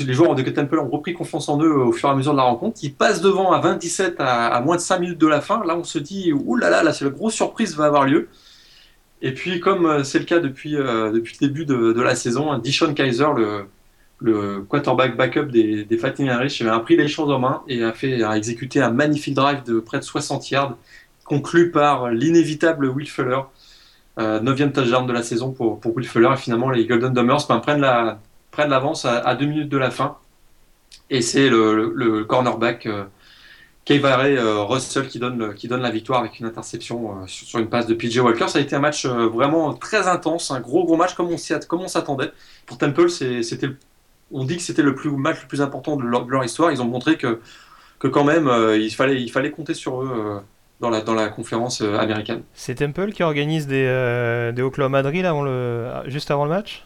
[0.01, 2.37] Les joueurs de Temple ont repris confiance en eux au fur et à mesure de
[2.37, 2.77] la rencontre.
[2.83, 5.63] Ils passent devant à 27 à, moins de 5 minutes de la fin.
[5.65, 8.27] Là, on se dit, oulala, là, là, c'est la grosse surprise va avoir lieu.
[9.21, 13.27] Et puis, comme c'est le cas depuis, depuis le début de, la saison, Dishon Kaiser,
[14.19, 17.93] le, quarterback backup des, des Fighting Irish, avait pris les choses en main et a,
[17.93, 20.77] fait, a exécuté un magnifique drive de près de 60 yards,
[21.23, 23.39] conclu par l'inévitable Will Fuller.
[24.19, 26.05] Euh, 9 touchdown de la saison pour, pour Will.
[26.05, 28.19] Et finalement, les Golden Domers ben, prennent la
[28.51, 30.17] prennent l'avance à, à, deux minutes de la fin.
[31.09, 33.05] Et c'est le, cornerback euh,
[33.89, 37.87] euh, Russell qui donne, qui donne la victoire avec une interception euh, sur, une passe
[37.87, 38.47] de PJ Walker.
[38.47, 42.31] Ça a été un match vraiment très intense, un gros gros match comme on s'attendait.
[42.65, 43.69] Pour Temple, c'était
[44.31, 46.71] on dit que c'était le plus, match le plus important de leur, de leur, histoire.
[46.71, 47.39] Ils ont montré que,
[47.99, 50.41] que quand même, il, fallait, il fallait compter sur eux
[50.79, 52.43] dans, la, dans la conférence euh, américaine.
[52.53, 56.83] C'est Temple qui organise des, euh, des Oklahoma Drill avant le, juste avant le match?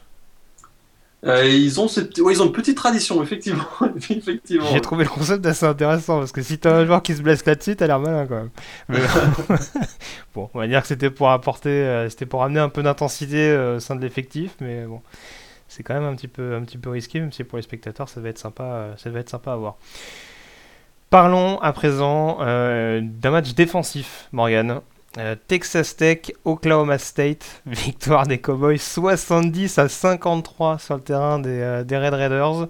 [1.24, 3.68] Ils, ont cette, ouais, ils ont une petite tradition, effectivement.
[4.10, 7.14] effectivement J'ai trouvé le concept assez intéressant parce que si tu as un joueur qui
[7.14, 8.50] se blesse là-dessus, t'as l'air malin quand même.
[8.89, 9.00] Mais...
[10.34, 13.80] bon, on va dire que c'était pour apporter, c'était pour amener un peu d'intensité au
[13.80, 15.02] sein de l'effectif, mais bon
[15.72, 18.10] c'est quand même un petit peu un petit peu risqué même si pour les spectateurs
[18.10, 19.78] ça va être sympa ça va être sympa à voir
[21.12, 24.80] parlons à présent euh, d'un match défensif Morgan.
[25.18, 31.49] Euh, Texas Tech Oklahoma State victoire des Cowboys 70 à 53 sur le terrain des,
[31.49, 32.68] euh, Red Raiders.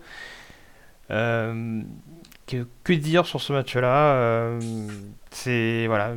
[2.48, 4.60] Que, dire sur ce match là
[5.30, 6.12] c'est voilà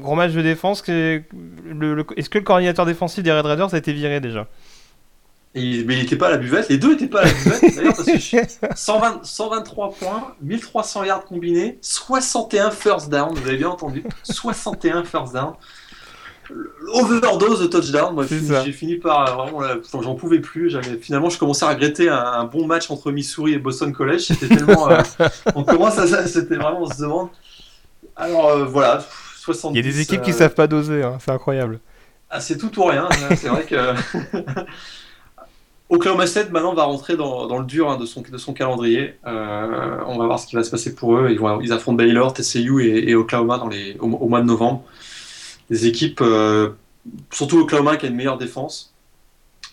[0.00, 4.18] gros match de défense est-ce que le coordinateur défensif des Red Raiders a été viré
[4.18, 4.48] déjà?
[5.54, 7.74] Et, mais il n'était pas à la buvette, les deux n'étaient pas à la buvette,
[7.76, 13.68] d'ailleurs, parce que 120, 123 points, 1300 yards combinés, 61 first down, vous avez bien
[13.68, 15.54] entendu, 61 first down.
[16.94, 19.62] Overdose de touchdown, moi j'ai fini par vraiment,
[20.02, 20.76] j'en pouvais plus.
[21.00, 24.22] Finalement, je commençais à regretter un, un, bon match entre Missouri et Boston College.
[24.22, 25.00] C'était tellement, euh,
[25.54, 27.28] on commence à, c'était vraiment, on se demande.
[28.16, 29.04] Alors euh, voilà,
[29.36, 29.78] 70.
[29.78, 30.24] Il y a des équipes euh...
[30.24, 31.78] qui savent pas doser, hein, c'est incroyable.
[32.28, 33.08] Ah, c'est tout ou rien.
[33.36, 33.76] c'est vrai que
[35.90, 39.16] Oklahoma State maintenant va rentrer dans, dans le dur hein, de, son, de son calendrier.
[39.26, 41.28] Euh, on va voir ce qui va se passer pour eux.
[41.30, 44.46] Ils, vont, ils affrontent Baylor, TCU et, et Oklahoma dans les, au, au, mois de
[44.46, 44.84] novembre.
[45.68, 46.70] Des équipes, euh,
[47.32, 48.94] surtout Oklahoma qui a une meilleure défense.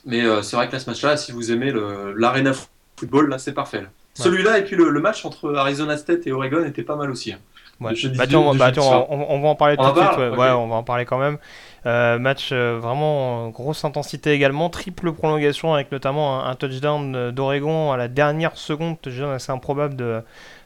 [0.06, 1.72] Mais euh, c'est vrai que là, ce match-là, si vous aimez
[2.16, 2.52] l'arena
[2.98, 3.86] football, là, c'est parfait.
[4.16, 7.34] Celui-là et puis le, le, match entre Arizona State et Oregon était pas mal aussi.
[7.34, 7.40] Hein.
[7.80, 7.94] Ouais.
[8.16, 8.72] Bah, tiens, bah,
[9.10, 10.18] on, on, va en parler on tout de suite.
[10.18, 10.28] Ouais.
[10.30, 10.38] Okay.
[10.40, 10.50] ouais.
[10.50, 11.38] on va en parler quand même.
[11.86, 17.92] Euh, match euh, vraiment grosse intensité également, triple prolongation avec notamment un, un touchdown d'Oregon
[17.92, 20.22] à la dernière seconde, touchdown assez improbable de,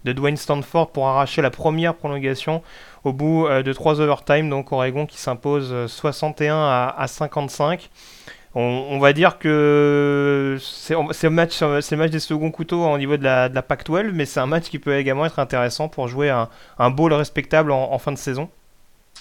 [0.06, 2.64] de Dwayne Stanford pour arracher la première prolongation
[3.04, 4.50] au bout euh, de trois overtime.
[4.50, 7.90] Donc Oregon qui s'impose 61 à, à 55.
[8.54, 13.48] On, va dire que c'est le match, match des seconds couteaux au niveau de la,
[13.48, 16.50] de la Pac-12, mais c'est un match qui peut également être intéressant pour jouer un,
[16.78, 18.50] un bowl respectable en, fin de saison.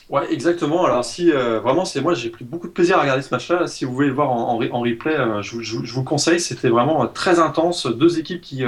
[0.09, 0.85] Ouais, exactement.
[0.85, 3.69] Alors si euh, vraiment c'est moi j'ai pris beaucoup de plaisir à regarder ce match-là.
[3.69, 6.41] Si vous voulez le voir en, replay, euh, je, vous conseille.
[6.41, 7.87] C'était vraiment euh, très intense.
[7.87, 8.65] Deux équipes qui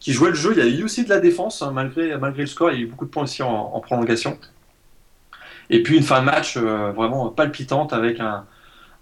[0.00, 0.52] qui jouaient le jeu.
[0.54, 2.70] Il y a eu aussi de la défense hein, malgré malgré le score.
[2.72, 4.38] Il y a eu beaucoup de points aussi en, prolongation.
[5.70, 8.44] Et puis une fin de match vraiment palpitante avec un,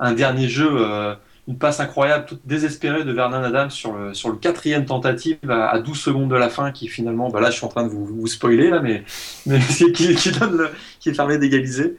[0.01, 1.15] un dernier jeu euh,
[1.49, 5.69] une passe incroyable, toute désespérée de Vernon Adams sur le, sur le quatrième tentative à,
[5.69, 7.89] à 12 secondes de la fin, qui finalement, bah là je suis en train de
[7.89, 9.03] vous, spoiler, là, mais,
[9.47, 9.59] mais
[9.95, 10.71] qui, qui, donne le,
[11.01, 11.97] qui permet d'égaliser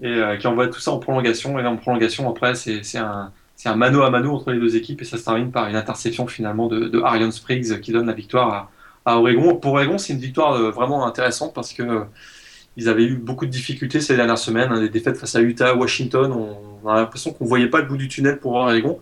[0.00, 1.58] et euh, qui envoie tout ça en prolongation.
[1.58, 3.32] Et en prolongation, après, c'est un,
[3.64, 6.26] un mano à mano entre les deux équipes et ça se termine par une interception
[6.28, 8.70] finalement de, de Arion Spriggs qui donne la victoire
[9.04, 9.56] à, à Oregon.
[9.56, 12.04] Pour Oregon, c'est une victoire euh, vraiment intéressante parce que
[12.76, 15.74] ils avaient eu beaucoup de difficultés ces dernières semaines, hein, des défaites face à Utah,
[15.74, 16.32] Washington.
[16.32, 19.00] On, a l'impression qu'on voyait pas le bout du tunnel pour Oregon.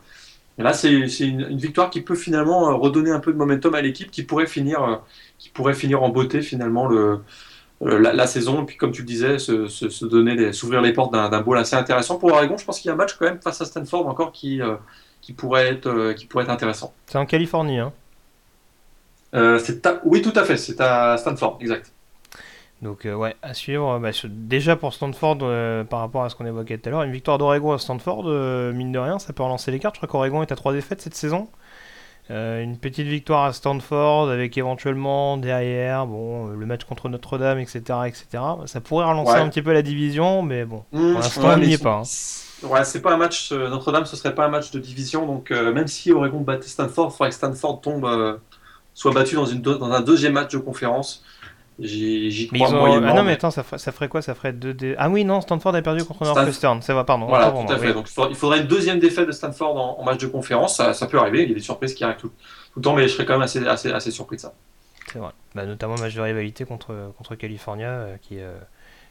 [0.58, 1.08] Et là, c'est une,
[1.40, 4.46] une, victoire qui peut finalement euh, redonner un peu de momentum à l'équipe, qui pourrait
[4.46, 4.96] finir, euh,
[5.38, 7.20] qui pourrait finir en beauté finalement le,
[7.80, 8.62] la, la, saison.
[8.62, 11.56] Et puis, comme tu le disais, se, se, se donner, s'ouvrir les portes d'un bowl
[11.56, 12.58] assez intéressant pour Oregon.
[12.58, 14.76] Je pense qu'il y a un match quand même face à Stanford encore qui, euh,
[15.22, 16.92] qui pourrait être, qui pourrait être intéressant.
[17.06, 17.92] C'est en Californie, hein?
[19.34, 19.60] Euh,
[20.04, 20.56] Oui, tout à fait.
[20.56, 21.92] C'est à Stanford, exact.
[22.82, 23.98] Donc euh, ouais, à suivre.
[23.98, 27.12] Bah, déjà pour Stanford, euh, par rapport à ce qu'on évoquait tout à l'heure, une
[27.12, 29.96] victoire d'Oregon à Stanford, euh, mine de rien, ça peut relancer les cartes.
[29.96, 31.48] Je crois qu'Oregon est à 3 défaites cette saison.
[32.30, 38.26] une petite victoire à Stanford avec éventuellement derrière bon, le match contre Notre-Dame, etc., etc.
[38.64, 39.40] Ça pourrait relancer ouais.
[39.40, 42.02] un petit peu la division, mais bon, mmh, pour l'instant, on n'y est pas.
[42.02, 42.66] Hein.
[42.66, 43.52] Ouais, c'est pas un match.
[43.52, 47.16] Notre-Dame, ce serait pas un match de division, donc même si Oregon battait Stanford, il
[47.16, 48.40] faudrait que Stanford tombe,
[48.94, 51.22] soit battu dans, une, dans un deuxième match de conférence.
[51.80, 53.02] J'y crois ont...
[53.04, 54.22] Ah non, mais attends, ça, ferait, ça ferait quoi?
[54.22, 54.94] Ça ferait deux dé...
[54.98, 56.82] Ah oui, non, Stanford a perdu contre Northwestern.
[56.82, 57.26] Ça va, pardon.
[57.26, 57.88] Voilà, tout à fait.
[57.88, 57.94] Oui.
[57.94, 60.76] Donc il faudrait une deuxième défaite de Stanford en, en match de conférence.
[60.76, 61.42] Ça, ça, peut arriver.
[61.42, 63.34] Il y a des surprises qui arrivent tout, tout, le temps, mais je serais quand
[63.34, 64.52] même assez, assez, assez surpris de ça.
[65.12, 65.30] C'est vrai.
[65.54, 68.56] Bah, notamment match de rivalité contre, contre California euh, qui, euh,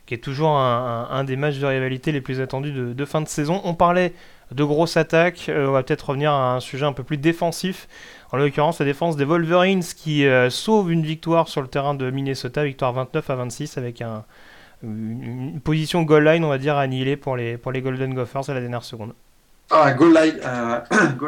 [0.05, 3.61] qui est toujours un, des matchs de rivalité les plus attendus de, fin de saison.
[3.63, 4.13] On parlait
[4.51, 7.88] de grosses attaques, euh, on va peut-être revenir à un sujet un peu plus défensif.
[8.32, 12.11] En l'occurrence, la défense des Wolverines qui euh, sauve une victoire sur le terrain de
[12.11, 14.23] Minnesota, victoire 29 à 26 avec un,
[14.84, 18.84] une, position goal line, on va dire, annihilée pour les, Golden Gophers à la dernière
[18.84, 19.13] seconde.
[19.71, 20.80] Ah, goal line, euh,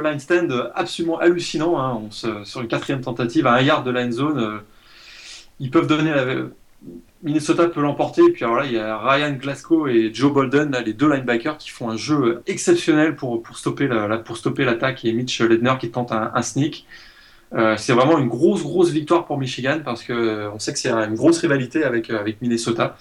[0.04, 1.80] line stand absolument hallucinant.
[1.80, 2.02] Hein.
[2.44, 4.62] sur une quatrième tentative, à un yard de end zone,
[5.60, 6.24] ils peuvent donner la,
[7.24, 8.24] Minnesota peut l'emporter.
[8.24, 11.70] Et puis voilà, il y a Ryan Glasgow et Joe Bolden, les deux linebackers, qui
[11.70, 15.92] font un jeu exceptionnel pour, pour stopper la, pour stopper l'attaque et Mitch Ledner qui
[15.92, 16.86] tente un, sneak.
[17.54, 20.80] Euh, c'est vraiment une grosse grosse victoire pour Michigan parce que euh, on sait que
[20.80, 22.98] c'est une grosse rivalité avec euh, avec Minnesota.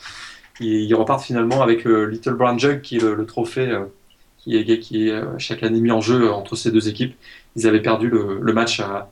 [0.59, 3.73] Ils, ils, repartent finalement avec le Little Brown Jug qui est le, trophée
[4.39, 7.15] qui est, qui est chaque année mis en jeu entre ces deux équipes.
[7.57, 9.09] Ils avaient perdu le, le match à,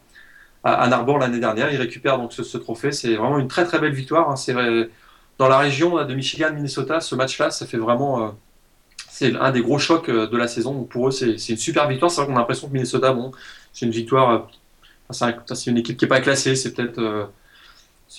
[0.64, 1.72] à Ann Arbor l'année dernière.
[1.72, 2.92] Ils récupèrent donc ce, trophée.
[2.92, 4.30] C'est vraiment une très très belle victoire.
[4.30, 4.36] Hein.
[4.36, 4.54] C'est
[5.38, 8.30] dans la région de Michigan, Minnesota, ce match-là, ça fait vraiment euh,
[9.08, 10.84] c'est un des gros chocs euh, de la saison.
[10.84, 12.10] pour eux, c'est une super victoire.
[12.10, 13.32] C'est vrai qu'on a l'impression que Minnesota, bon,
[13.72, 14.30] c'est une victoire.
[14.30, 16.54] Euh, c'est une équipe qui n'est pas classée.
[16.56, 17.30] C'est peut-être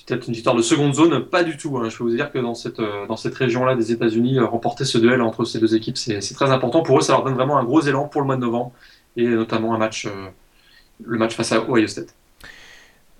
[0.07, 1.77] peut-être une victoire de seconde zone, pas du tout.
[1.77, 1.89] Hein.
[1.89, 5.21] Je peux vous dire que dans cette, dans cette région-là des États-Unis, remporter ce duel
[5.21, 6.81] entre ces deux équipes, c'est très important.
[6.81, 8.71] Pour eux, ça leur donne vraiment un gros élan pour le mois de novembre
[9.17, 10.07] et notamment un match,
[11.03, 12.15] le match face à Ohio State.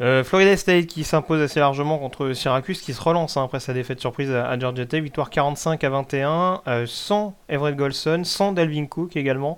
[0.02, 3.74] Euh, Florida State qui s'impose assez largement contre Syracuse, qui se relance hein, après sa
[3.74, 8.86] défaite surprise à, Georgia Tech, victoire 45 à 21, euh, sans Everett Golson, sans Dalvin
[8.86, 9.58] Cook également,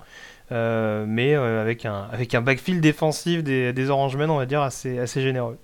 [0.52, 4.98] euh, mais avec, un, avec un backfield défensif des, des Orangemen, on va dire, assez,
[4.98, 5.58] assez généreux.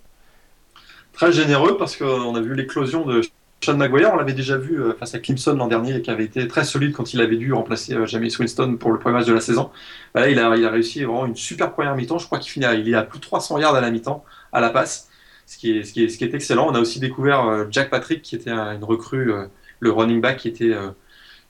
[1.14, 3.22] Très généreux parce qu'on a vu l'éclosion de
[3.64, 6.64] Sean McGuire, on l'avait déjà vu face à Clemson l'an dernier, qui avait été très
[6.64, 9.72] solide quand il avait dû remplacer James Winston pour le premier match de la saison.
[10.14, 12.20] Bah là, il a, il a réussi vraiment une super première mi-temps.
[12.20, 14.24] Je crois qu'il finit, il est à plus de 300 yards à la mi-temps
[14.58, 15.10] à la passe,
[15.46, 16.68] ce qui est, excellent.
[16.70, 19.46] On a aussi découvert euh, Jack Patrick, qui était une recrue, euh,
[19.80, 20.90] le running back, qui était euh,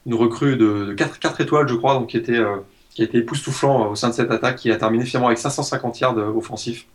[0.06, 2.42] une recrue de, 4, 4, étoiles, je crois, donc qui était,
[2.92, 6.86] qui époustouflant au sein de cette attaque, qui a terminé finalement avec 550 yards offensifs.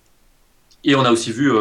[0.85, 1.53] Et on a aussi vu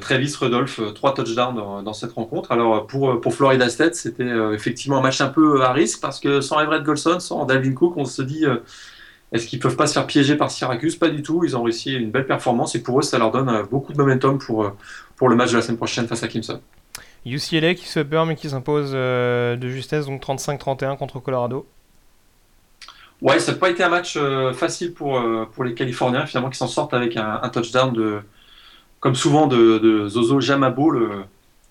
[0.00, 2.50] Travis Rudolph, trois touchdowns dans, cette rencontre.
[2.50, 6.40] Alors pour, pour Florida State, c'était effectivement un match un peu à risque parce que
[6.40, 8.46] sans Everett Golson, sans Dalvin Cook, on se dit
[9.32, 10.96] est-ce qu'ils peuvent pas se faire piéger par Syracuse?
[10.96, 11.44] Pas du tout.
[11.44, 13.98] Ils ont réussi une belle performance et pour eux, ça leur donne euh, beaucoup de
[13.98, 14.70] momentum pour, euh,
[15.16, 16.60] pour le match de la semaine prochaine face à Clemson.
[17.26, 21.66] UCLA qui se perd mais qui s'impose euh, de justesse, donc 35-31 contre Colorado.
[23.20, 24.16] Ouais, ça n'a pas été un match
[24.54, 25.20] facile pour,
[25.52, 28.20] pour les Californiens, finalement, qui s'en sortent avec un, touchdown de,
[29.00, 31.24] comme souvent, de, Zozo Jamabo, le,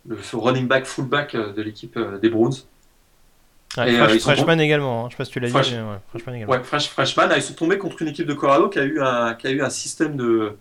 [0.10, 2.66] le running back, fullback de l'équipe des Browns.
[3.78, 5.08] Euh, freshman également, hein.
[5.10, 5.54] je sais pas si tu l'as dit.
[5.54, 5.62] Ouais,
[6.10, 6.54] freshman également.
[6.54, 9.48] Ouais, freshman, ils sont tombés contre une équipe de Colorado qui a eu un, qui
[9.48, 10.54] a eu un système de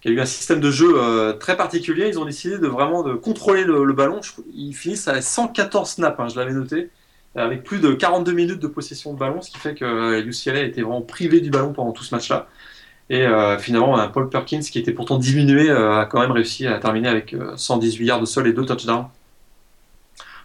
[0.00, 2.08] qui a eu un système de jeu euh, très particulier.
[2.08, 4.20] Ils ont décidé de vraiment de contrôler le, ballon.
[4.52, 6.90] Ils finissent à 114 snaps, hein, je l'avais noté,
[7.36, 10.82] avec plus de 42 minutes de possession de ballon, ce qui fait que UCLA était
[10.82, 12.48] vraiment privé du ballon pendant tout ce match-là.
[13.10, 17.08] Et euh, finalement, Paul Perkins, qui était pourtant diminué, a quand même réussi à terminer
[17.08, 19.06] avec 118 yards de sol et deux touchdowns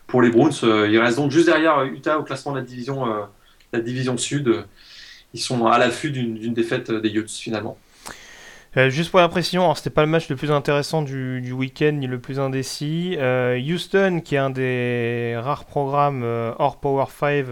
[0.08, 0.54] pour les Browns.
[0.64, 4.66] Euh, ils restent donc juste derrière Utah au classement de la division, euh, sud.
[5.34, 7.78] Ils sont à l'affût d'une défaite des Utes finalement.
[8.76, 12.06] Euh, juste pour la précision, c'était pas le match le plus intéressant du, week-end ni
[12.06, 13.18] le plus indécis.
[13.18, 16.24] Houston, qui est un des rares programmes
[16.60, 17.46] hors Power 5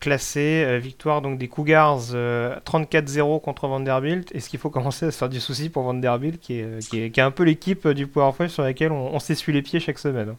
[0.00, 4.32] classés, victoire donc des Cougars 34-0 contre Vanderbilt.
[4.34, 7.18] Est-ce qu'il faut commencer à se faire du souci pour Vanderbilt, qui est, qui est,
[7.18, 10.30] un peu l'équipe du Power 5 sur laquelle on, on s'essuie les pieds chaque semaine
[10.30, 10.36] hein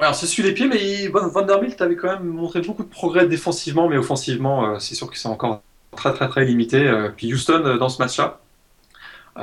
[0.00, 3.88] alors c'est suit les pieds, mais Vanderbilt avait quand même montré beaucoup de progrès défensivement,
[3.88, 5.62] mais offensivement, euh, c'est sûr que c'est encore
[5.96, 6.86] très très très limité.
[6.88, 8.40] Euh, puis Houston, euh, dans ce match-là,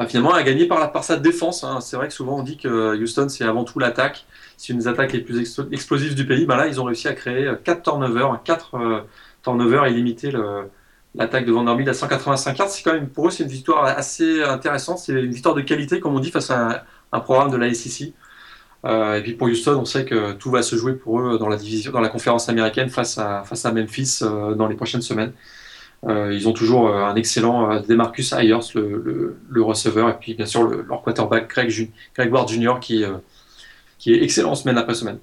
[0.08, 1.64] finalement a gagné par, la, par sa défense.
[1.64, 1.80] Hein.
[1.82, 4.26] C'est vrai que souvent on dit que Houston c'est avant tout l'attaque.
[4.58, 5.40] C'est une des attaques les plus
[5.72, 6.46] explosives du pays.
[6.46, 9.06] Ben là, ils ont réussi à créer 4 turnovers, 4
[9.44, 10.32] turnovers et limiter
[11.16, 12.70] l'attaque de Vanderbilt à 185 yards.
[12.70, 15.00] C'est quand même pour eux c'est une victoire assez intéressante.
[15.00, 16.82] C'est une victoire de qualité, comme on dit, face à un,
[17.12, 18.14] un programme de la SEC.
[18.88, 21.50] Euh, et puis pour Houston, on sait que tout va se jouer pour eux dans
[22.00, 25.34] la conférence américaine face à, Memphis euh, dans les prochaines semaines.
[26.08, 31.02] Euh, ils ont toujours un excellent Demarcus Ayers, le, receveur, et puis bien sûr leur
[31.02, 32.76] quarterback Greg, Greg Ward Jr.
[32.80, 33.04] qui,
[33.98, 35.20] qui est excellent semaine après semaine.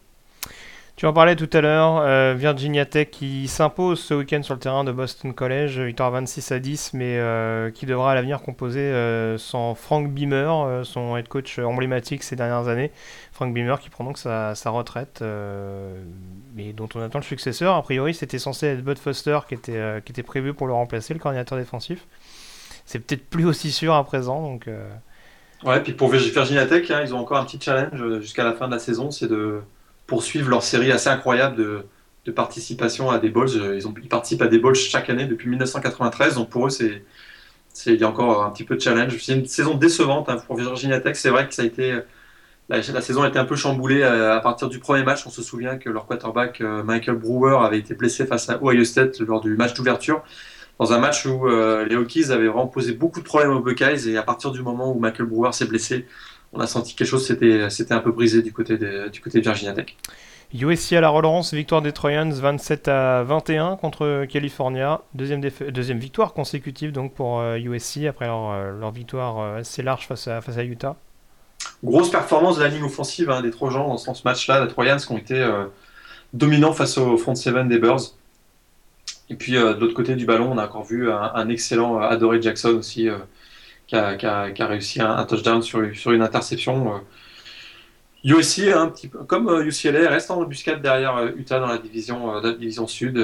[0.96, 4.60] Tu en parlais tout à l'heure, euh, Virginia Tech qui s'impose ce week-end sur le
[4.60, 8.78] terrain de Boston College, victoire 26 à 10, mais euh, qui devra à l'avenir composer
[8.78, 12.92] euh, sans Frank Beamer, son head coach emblématique ces dernières années.
[13.32, 15.24] Frank Beamer qui prend donc sa, retraite,
[16.54, 17.74] mais dont on attend le successeur.
[17.74, 21.12] A priori, c'était censé être Bud Foster qui était, qui était prévu pour le remplacer,
[21.12, 22.06] le coordinateur défensif.
[22.86, 24.68] C'est peut-être plus aussi sûr à présent, donc.
[25.64, 28.68] Ouais, puis pour Virginia Tech, hein, ils ont encore un petit challenge jusqu'à la fin
[28.68, 29.60] de la saison, c'est de
[30.06, 31.84] poursuivent leur série assez incroyable de,
[32.24, 33.50] de participation à des bowls.
[33.76, 37.02] Ils, ont, ils participent à des bowls chaque année depuis 1993, donc pour eux, c'est
[37.86, 39.16] il y a encore un petit peu de challenge.
[39.20, 41.16] C'est une saison décevante hein, pour Virginia Tech.
[41.16, 41.98] C'est vrai que ça a été
[42.68, 45.26] la, saison a été un peu chamboulée à, partir du premier match.
[45.26, 49.18] On se souvient que leur quarterback Michael Brewer avait été blessé face à Ohio State
[49.20, 50.22] lors du match d'ouverture
[50.78, 54.08] dans un match où euh, les Hokies avaient vraiment posé beaucoup de problèmes aux Buckeyes
[54.08, 56.06] et à partir du moment où Michael Brewer s'est blessé,
[56.54, 59.20] on a senti que quelque chose c'était c'était un peu brisé du côté de, du
[59.20, 59.96] côté de Virginia Tech.
[60.52, 66.32] USC à la relance, victoire des Trojans 27 à 21 contre California, deuxième, deuxième victoire
[66.32, 70.56] consécutive donc pour USC euh, après leur, euh, leur victoire assez large face à, face
[70.56, 70.96] à Utah.
[71.82, 75.12] Grosse performance de la ligne offensive hein, des Trojans dans ce match-là, les Trojans qui
[75.12, 75.44] ont été
[76.32, 78.00] dominants face au front seven des Bears.
[79.30, 82.08] Et puis euh, de l'autre côté du ballon, on a encore vu un, excellent euh,
[82.08, 83.18] Adoré Jackson aussi euh,
[83.86, 87.00] qui a, réussi un, touchdown sur, une interception.
[88.24, 92.86] USC, un petit peu comme UCLA, reste en embuscade derrière Utah dans la division, division
[92.86, 93.22] sud.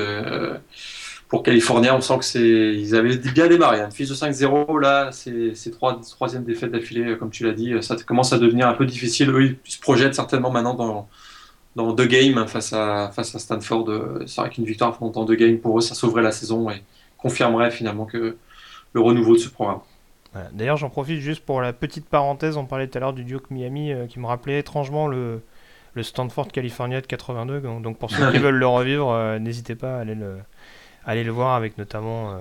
[1.29, 3.79] pour California, on sent que c'est ils avaient bien démarré.
[3.79, 3.89] Une hein.
[3.89, 7.75] de 5-0, là, c'est trois troisième défaite d'affilée, comme tu l'as dit.
[7.83, 9.31] Ça commence à devenir un peu difficile.
[9.31, 13.89] Eux, ils se projettent certainement maintenant dans deux games face à, face à Stanford.
[13.89, 16.83] Euh, c'est vrai qu'une victoire dans deux games pour eux, ça sauverait la saison et
[17.19, 18.37] confirmerait finalement que
[18.93, 19.81] le renouveau de ce programme.
[20.53, 22.57] D'ailleurs, j'en profite juste pour la petite parenthèse.
[22.57, 25.43] On parlait tout à l'heure du Duke Miami euh, qui me rappelait étrangement le,
[25.95, 27.61] le Stanford California de 82.
[27.81, 30.39] Donc, pour ceux qui veulent le revivre, euh, n'hésitez pas à aller le,
[31.05, 32.37] aller le voir avec notamment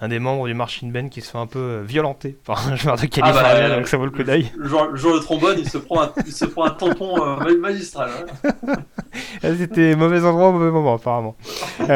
[0.00, 2.76] un des membres du Marching Band qui se fait un peu euh, violenter par un
[2.76, 4.52] joueur de Californie, ah bah, donc ça vaut le coup d'œil.
[4.56, 8.10] Le, joueur, de trombone, il se prend un, il se prend un tampon euh, magistral.
[8.44, 8.74] Hein.
[9.42, 11.36] Ah, c'était mauvais endroit, mauvais moment, apparemment.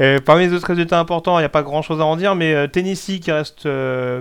[0.00, 2.34] Euh, parmi les autres résultats importants, il n'y a pas grand chose à en dire,
[2.34, 3.68] mais Tennessee qui reste,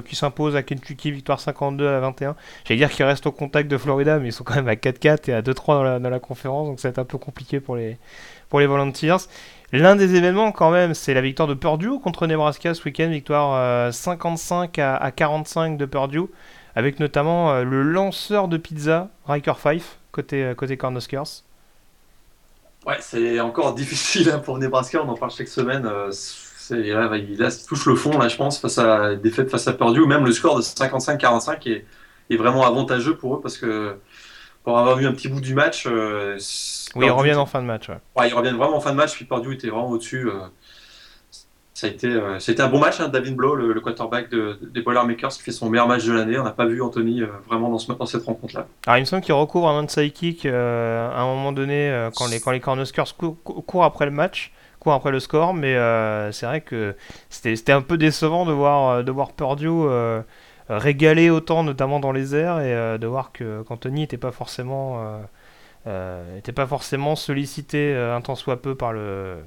[0.06, 2.36] qui s'impose à Kentucky, victoire 52 à 21.
[2.64, 5.32] J'allais dire qu'il reste au contact de Florida, mais ils sont quand même à 4-4
[5.32, 7.60] et à 2-3 dans la, dans la conférence, donc ça va être un peu compliqué
[7.60, 7.98] pour les,
[8.50, 9.18] pour les Volunteers.
[9.74, 13.92] L'un des événements, quand même, c'est la victoire de Purdue contre Nebraska ce week-end, victoire
[13.92, 16.28] 55 euh, à, 45 de Purdue,
[16.76, 21.42] avec notamment euh, le lanceur de pizza, Riker Fife, côté, euh, côté Cornhuskers.
[22.86, 25.90] Ouais, c'est encore difficile hein, pour Nebraska, on en parle chaque semaine.
[26.70, 30.06] il touche le fond, là, je pense, face à défaite face à Purdue.
[30.06, 31.86] Même le score de 55-45 est,
[32.30, 33.96] est, vraiment avantageux pour eux parce que
[34.64, 35.86] pour avoir vu un petit bout du match.
[35.88, 36.38] Euh,
[36.96, 37.90] oui, ils reviennent en fin de match.
[37.90, 38.30] Ouais.
[38.30, 39.14] ils reviennent vraiment en fin de match.
[39.14, 40.30] Puis Purdue était vraiment au-dessus.
[40.30, 40.48] Euh,
[41.74, 45.32] ça a été, euh, c'était un bon match, hein, David Blow, le, quarterback des Boilermakers,
[45.32, 46.38] qui fait son meilleur match de l'année.
[46.38, 48.68] On n'a pas vu Anthony vraiment dans, ce, dans cette rencontre-là.
[48.86, 52.40] Alors, il me semble qu'il recouvre un onside kick à un moment donné quand les,
[52.40, 55.74] quand les Cornhuskers courent, après le match, courent après le score, mais
[56.32, 56.96] c'est vrai que
[57.30, 59.68] c'était un peu décevant de voir, de voir Purdue
[60.78, 65.00] régaler autant, notamment dans les airs, et euh, de voir que qu'Anthony n'était pas forcément
[65.00, 65.20] euh,
[65.88, 69.38] euh, était pas forcément sollicité un tant soit peu par le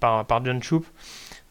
[0.00, 0.86] par, par John Choop.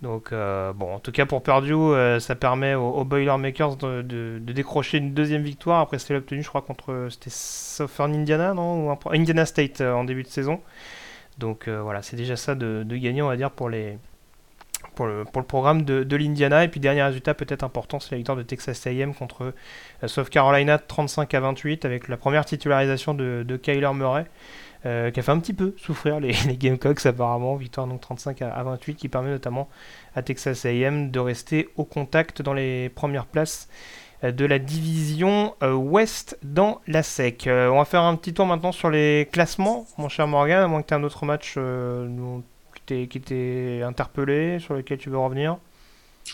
[0.01, 5.14] Donc bon, en tout cas pour Purdue, ça permet aux, Boilermakers de, de, décrocher une
[5.14, 5.80] deuxième victoire.
[5.80, 10.24] Après, c'était obtenu, je crois, contre c'était Southern Indiana, non Ou Indiana State en début
[10.24, 10.59] de saison.
[11.38, 13.99] Donc voilà, c'est déjà ça de, de gagner, on va dire, pour les
[14.95, 16.63] pour le, programme de, l'Indiana.
[16.63, 19.53] Et puis dernier résultat peut-être important, c'est la victoire de Texas A&M contre
[20.03, 24.25] euh, South Carolina 35 à 28 avec la première titularisation de, Kyler Murray.
[24.87, 28.63] Euh, qui a fait un petit peu souffrir les, Gamecocks apparemment, victoire donc 35 à,
[28.63, 29.69] 28 qui permet notamment
[30.15, 33.69] à Texas A&M de rester au contact dans les premières places
[34.23, 37.43] euh, de la division ouest dans la SEC.
[37.47, 40.81] on va faire un petit tour maintenant sur les classements, mon cher Morgan, à moins
[40.81, 41.59] que tu aies un autre match
[42.86, 45.57] qui t'est interpellé, sur lequel tu veux revenir?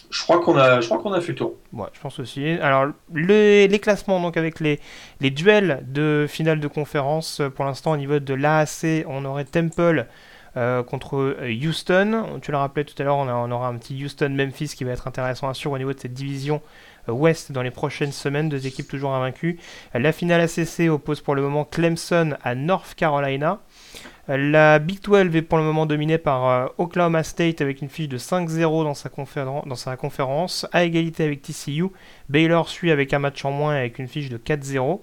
[0.09, 1.53] Je crois qu'on a, je crois qu'on a fait le tour.
[1.73, 2.45] Ouais, je pense aussi.
[2.61, 4.79] Alors, les, les classements, donc avec les,
[5.21, 10.07] les, duels de finale de conférence, pour l'instant, au niveau de l'AAC, on aurait Temple
[10.57, 12.39] euh, contre Houston.
[12.41, 15.07] Tu l'as rappelé tout à l'heure, on, on, aura un petit Houston-Memphis qui va être
[15.07, 16.61] intéressant à suivre au niveau de cette division
[17.09, 18.49] euh, ouest dans les prochaines semaines.
[18.49, 19.59] Deux équipes toujours invaincues.
[19.93, 23.59] La finale ACC oppose pour le moment Clemson à North Carolina.
[24.27, 28.09] La Big 12 est pour le moment dominée par euh, Oklahoma State avec une fiche
[28.09, 29.09] de 5-0 dans sa,
[29.65, 31.85] dans sa conférence, à égalité avec TCU.
[32.27, 34.99] Baylor suit avec un match en moins avec une fiche de 4-0.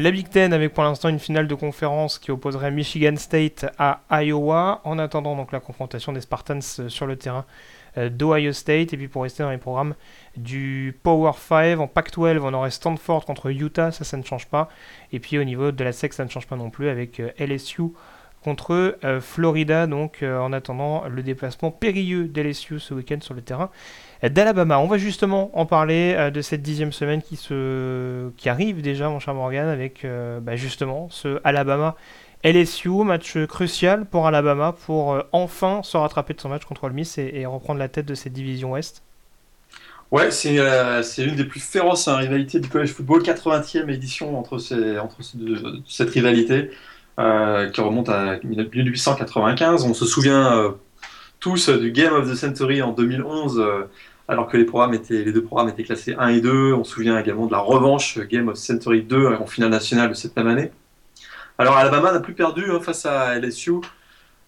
[0.00, 4.00] La Big Ten avec pour l'instant une finale de conférence qui opposerait Michigan State à
[4.12, 7.44] Iowa, en attendant donc la confrontation des Spartans euh, sur le terrain
[7.96, 8.92] euh, d'Ohio State.
[8.92, 9.96] Et puis pour rester dans les programmes
[10.36, 14.68] du Power 5, en Pac-12, on aurait Stanford contre Utah, ça, ça ne change pas.
[15.10, 17.32] Et puis au niveau de la SEC, ça ne change pas non plus avec euh,
[17.36, 17.90] LSU
[18.42, 23.70] contre Florida, donc en attendant le déplacement périlleux d'LSU ce week-end sur le terrain
[24.22, 24.78] d'Alabama.
[24.78, 28.30] On va justement en parler de cette dixième semaine qui, se...
[28.36, 30.06] qui arrive déjà, mon cher Morgan, avec
[30.42, 31.96] bah, justement ce Alabama
[32.44, 36.92] LSU, match crucial pour Alabama pour euh, enfin se rattraper de son match contre Ole
[36.92, 39.02] Miss et, reprendre la tête de cette division Ouest.
[40.12, 44.58] Ouais, c'est euh, une des plus féroces hein, rivalités du college football, 80e édition entre,
[44.58, 45.18] ces, entre
[45.86, 46.70] cette rivalité euh,
[47.18, 49.84] qui remonte à 1895.
[49.84, 50.74] On se souvient
[51.40, 53.88] tous du Game of the Century en 2011
[54.28, 56.74] alors que les, programmes étaient, les deux programmes étaient classés 1 et 2.
[56.74, 60.10] On se souvient également de la revanche Game of the Century 2 en finale nationale
[60.10, 60.70] de cette même année.
[61.56, 63.80] Alors Alabama n'a plus perdu hein, face à LSU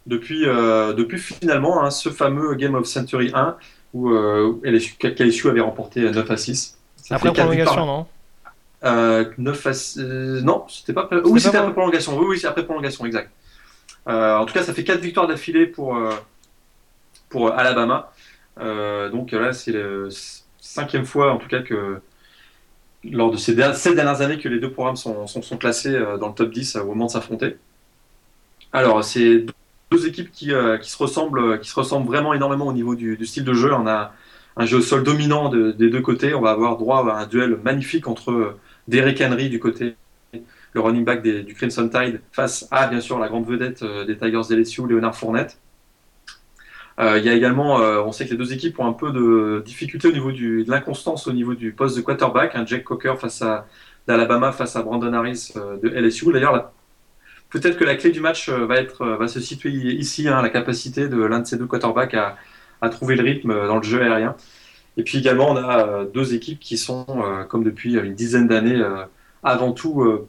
[0.07, 3.57] depuis, euh, depuis finalement hein, ce fameux Game of Century 1
[3.95, 6.79] où euh, LSU, avait remporté 9 à 6.
[7.11, 8.07] après prolongation, non?
[8.85, 9.99] Euh, 9 à 6...
[9.99, 11.09] Euh, non, c'était pas.
[11.25, 12.19] Oui, c'était après prolongation.
[12.19, 13.31] Oui, oui, c'est après prolongation, exact.
[14.07, 15.99] en tout cas, ça fait 4 victoires d'affilée pour,
[17.29, 18.13] pour Alabama.
[18.59, 20.09] donc là, c'est la
[20.61, 22.01] cinquième fois en tout cas que
[23.05, 26.29] lors de ces sept dernières années que les deux programmes sont, sont, classés euh, dans
[26.29, 27.57] le top 10 au moment de s'affronter.
[28.73, 29.47] Alors, c'est
[29.91, 33.25] deux équipes qui, euh, qui, se ressemblent, qui se ressemblent vraiment énormément au niveau du,
[33.25, 33.73] style de jeu.
[33.73, 34.13] On a
[34.57, 36.35] un jeu au sol dominant des deux côtés.
[36.35, 38.57] On va avoir droit à un duel magnifique entre
[38.89, 39.97] euh, Derek Henry du côté,
[40.73, 44.43] le running back du Crimson Tide, face à, bien sûr, la grande vedette des Tigers
[44.49, 45.59] d'LSU, Léonard Fournette.
[47.01, 49.11] Euh, il y a également, euh, on sait que les deux équipes ont un peu
[49.11, 52.55] de difficulté au niveau de l'inconstance au niveau du poste de quarterback.
[52.55, 53.67] un Jack Cocker face à
[54.07, 56.31] d'Alabama face à Brandon Harris euh, de LSU.
[56.33, 56.73] D'ailleurs,
[57.49, 61.09] peut-être que la clé du match va, être, va se situer ici, hein, la capacité
[61.09, 62.37] de l'un de ces deux quarterbacks à,
[62.91, 64.37] trouver le rythme dans le jeu aérien.
[65.01, 67.07] Et puis également, on a deux équipes qui sont,
[67.49, 68.83] comme depuis une dizaine d'années,
[69.43, 70.27] avant tout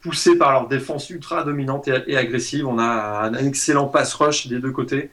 [0.00, 2.66] poussées par leur défense ultra dominante et, agressive.
[2.66, 5.10] On a un excellent pass rush des deux côtés.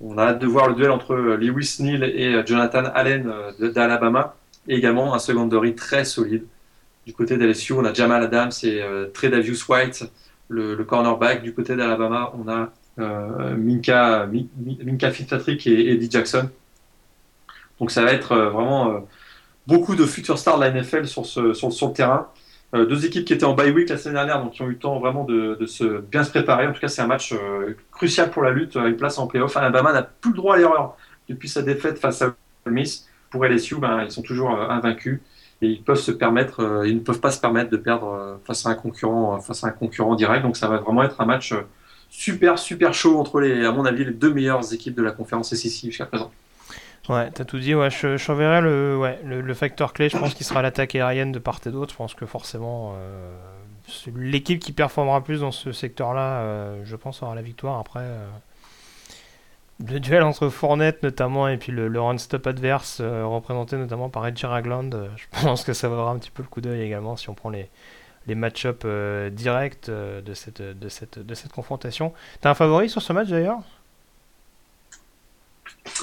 [0.00, 3.32] On a hâte de voir le duel entre euh, Lewis Neal et euh, Jonathan Allen
[3.60, 4.36] euh, d'Alabama.
[4.68, 6.44] Et également un secondary très solide.
[7.06, 8.82] Du côté d'LSU, on a Jamal Adams et
[9.14, 10.04] Tredavious White,
[10.48, 11.40] le, cornerback.
[11.40, 12.72] Du côté d'Alabama, on a
[13.54, 14.28] Minka,
[14.84, 16.50] Minka Fitzpatrick et Eddie Jackson.
[17.80, 19.06] Donc ça va être vraiment
[19.66, 22.28] beaucoup de futurs stars de la NFL sur, le terrain.
[22.74, 24.72] Euh, deux équipes qui étaient en bye week la semaine dernière, donc qui ont eu
[24.72, 26.66] le temps vraiment de, se bien se préparer.
[26.66, 29.26] En tout cas, c'est un match euh, crucial pour la lutte à une place en
[29.26, 29.56] playoff.
[29.56, 30.96] Alabama n'a plus le droit à l'erreur
[31.28, 32.34] depuis sa défaite face à
[32.66, 33.08] Ole Miss.
[33.30, 35.20] Pour LSU, ben, ils sont toujours euh, invaincus
[35.62, 38.70] et ils peuvent se permettre, ils ne peuvent pas se permettre de perdre face à
[38.70, 40.42] un concurrent, face à un concurrent direct.
[40.42, 41.54] Donc, ça va vraiment être un match
[42.10, 45.54] super super chaud entre les, à mon avis, les deux meilleures équipes de la conférence
[45.54, 46.30] SEC jusqu'à présent.
[47.08, 47.74] Ouais, t'as tout dit.
[47.74, 50.08] Ouais, je, je le, ouais, le, facteur clé.
[50.08, 51.92] Je pense qu'il sera l'attaque aérienne de part et d'autre.
[51.92, 53.32] Je pense que forcément, euh,
[54.16, 57.78] l'équipe qui performera plus dans ce secteur-là, euh, je pense, aura la victoire.
[57.78, 58.26] Après, euh,
[59.86, 64.90] le duel entre Fournette notamment et puis le, run-stop adverse, représenté notamment par Edgy Ragland,
[65.16, 67.50] je pense que ça vaudra un petit peu le coup d'œil également si on prend
[67.50, 67.68] les,
[68.26, 68.86] les match-up
[69.32, 72.14] directs de, cette, de, cette, de cette confrontation.
[72.40, 73.60] T'as un favori sur ce match d'ailleurs?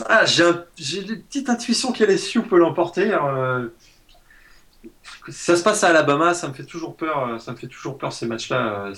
[0.06, 3.12] Ah, j'ai une petite intuition qu'LSU peut l'emporter.
[3.14, 3.68] Euh,
[5.30, 7.28] ça se passe à Alabama, ça me fait toujours peur.
[7.28, 8.94] Euh, ça me fait toujours peur ces matchs-là euh,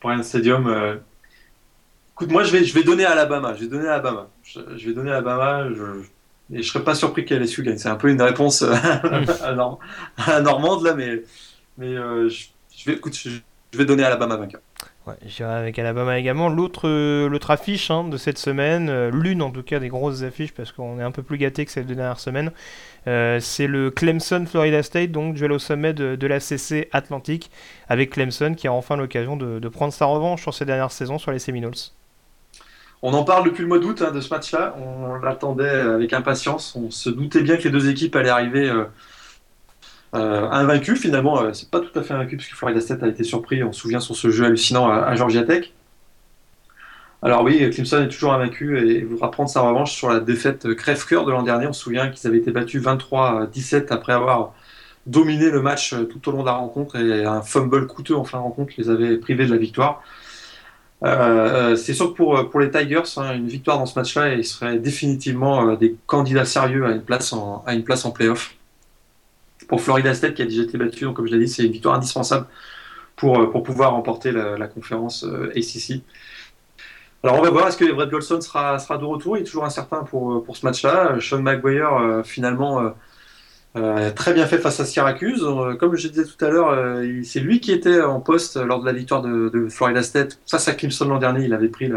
[0.00, 1.00] pour un stadium.
[2.12, 3.54] Écoute, moi je vais, je vais donner à Alabama.
[3.54, 4.28] Je vais donner à Alabama.
[4.42, 5.68] Je, vais donner à Alabama.
[5.72, 6.02] Je,
[6.52, 7.78] et je serais pas surpris qu'LSU gagne.
[7.78, 8.62] C'est un peu une réponse
[10.22, 11.22] à, normande là, mais
[11.78, 12.46] mais je,
[12.86, 13.40] vais, écoute, je,
[13.76, 14.60] vais donner à Alabama vainqueur.
[15.24, 16.48] J'irai avec Alabama également.
[16.48, 20.52] L'autre euh, affiche hein, de cette semaine, euh, l'une en tout cas des grosses affiches
[20.52, 22.50] parce qu'on est un peu plus gâté que celle de dernière semaine,
[23.06, 27.50] euh, c'est le Clemson Florida State, donc duel au sommet de, la CC Atlantique,
[27.88, 31.30] avec Clemson qui a enfin l'occasion de, prendre sa revanche sur ces dernières saisons sur
[31.30, 31.74] les Seminoles.
[33.02, 36.74] On en parle depuis le mois d'août hein, de ce match-là, on l'attendait avec impatience,
[36.74, 38.72] on se doutait bien que les deux équipes allaient arriver
[40.16, 43.24] euh, invaincu finalement, euh, c'est pas tout à fait invaincu puisque Florida State a été
[43.24, 45.72] surpris, on se souvient sur ce jeu hallucinant à, Georgia Tech.
[47.22, 51.24] Alors oui, Clemson est toujours invaincu et voudra prendre sa revanche sur la défaite crève-cœur
[51.24, 51.66] de l'an dernier.
[51.66, 54.54] On se souvient qu'ils avaient été battus 23-17 après avoir
[55.06, 58.38] dominé le match tout au long de la rencontre et un fumble coûteux en fin
[58.38, 60.02] de rencontre les avait privés de la victoire.
[61.04, 64.44] Euh, c'est sûr que pour, pour les Tigers, hein, une victoire dans ce match-là, ils
[64.44, 68.56] seraient définitivement des candidats sérieux à une place en, à une place en playoff
[69.68, 71.04] pour Florida State qui a déjà été battu.
[71.04, 72.46] Donc, comme je l'ai dit, c'est une victoire indispensable
[73.16, 76.02] pour, euh, pour pouvoir remporter la, conférence euh, ACC.
[77.22, 79.36] Alors, on va voir, est-ce que Everett Golson sera, sera de retour?
[79.36, 81.16] Il est toujours incertain pour, euh, pour ce match-là.
[81.20, 82.94] Sean McGuire, finalement,
[84.14, 85.44] très bien fait face à Syracuse.
[85.80, 88.92] comme je disais tout à l'heure, c'est lui qui était en poste lors de la
[88.92, 90.38] victoire de, Florida State.
[90.46, 91.44] Ça, c'est Clemson l'an dernier.
[91.44, 91.90] Il avait pris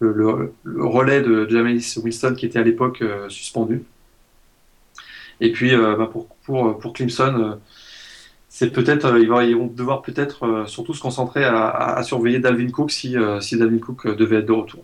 [0.00, 3.82] le, relais de Jameis Wilson qui était à l'époque suspendu.
[5.40, 7.58] Et puis bah, pour, pour, pour Clemson,
[8.48, 12.90] c'est peut-être euh, ils, vont, devoir peut-être euh, surtout se concentrer à, surveiller Dalvin Cook
[12.90, 14.82] si, euh, Dalvin Cook devait être de retour.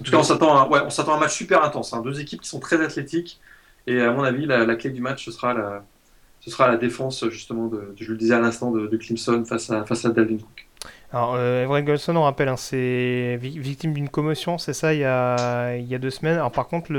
[0.00, 1.92] En tout cas, on s'attend à, ouais, à un match super intense.
[1.92, 2.00] Hein.
[2.02, 3.40] Deux équipes qui sont très athlétiques.
[3.86, 8.16] Et à mon avis, la, clé du match, ce sera la, défense, justement, je le
[8.16, 10.68] disais à l'instant, de, Clemson face à, face à Dalvin Cook.
[11.12, 15.04] Alors, euh, Everett Golson, on rappelle, hein, c'est victime d'une commotion, c'est ça, il y,
[15.04, 16.36] a, deux semaines.
[16.36, 16.92] Alors, par contre,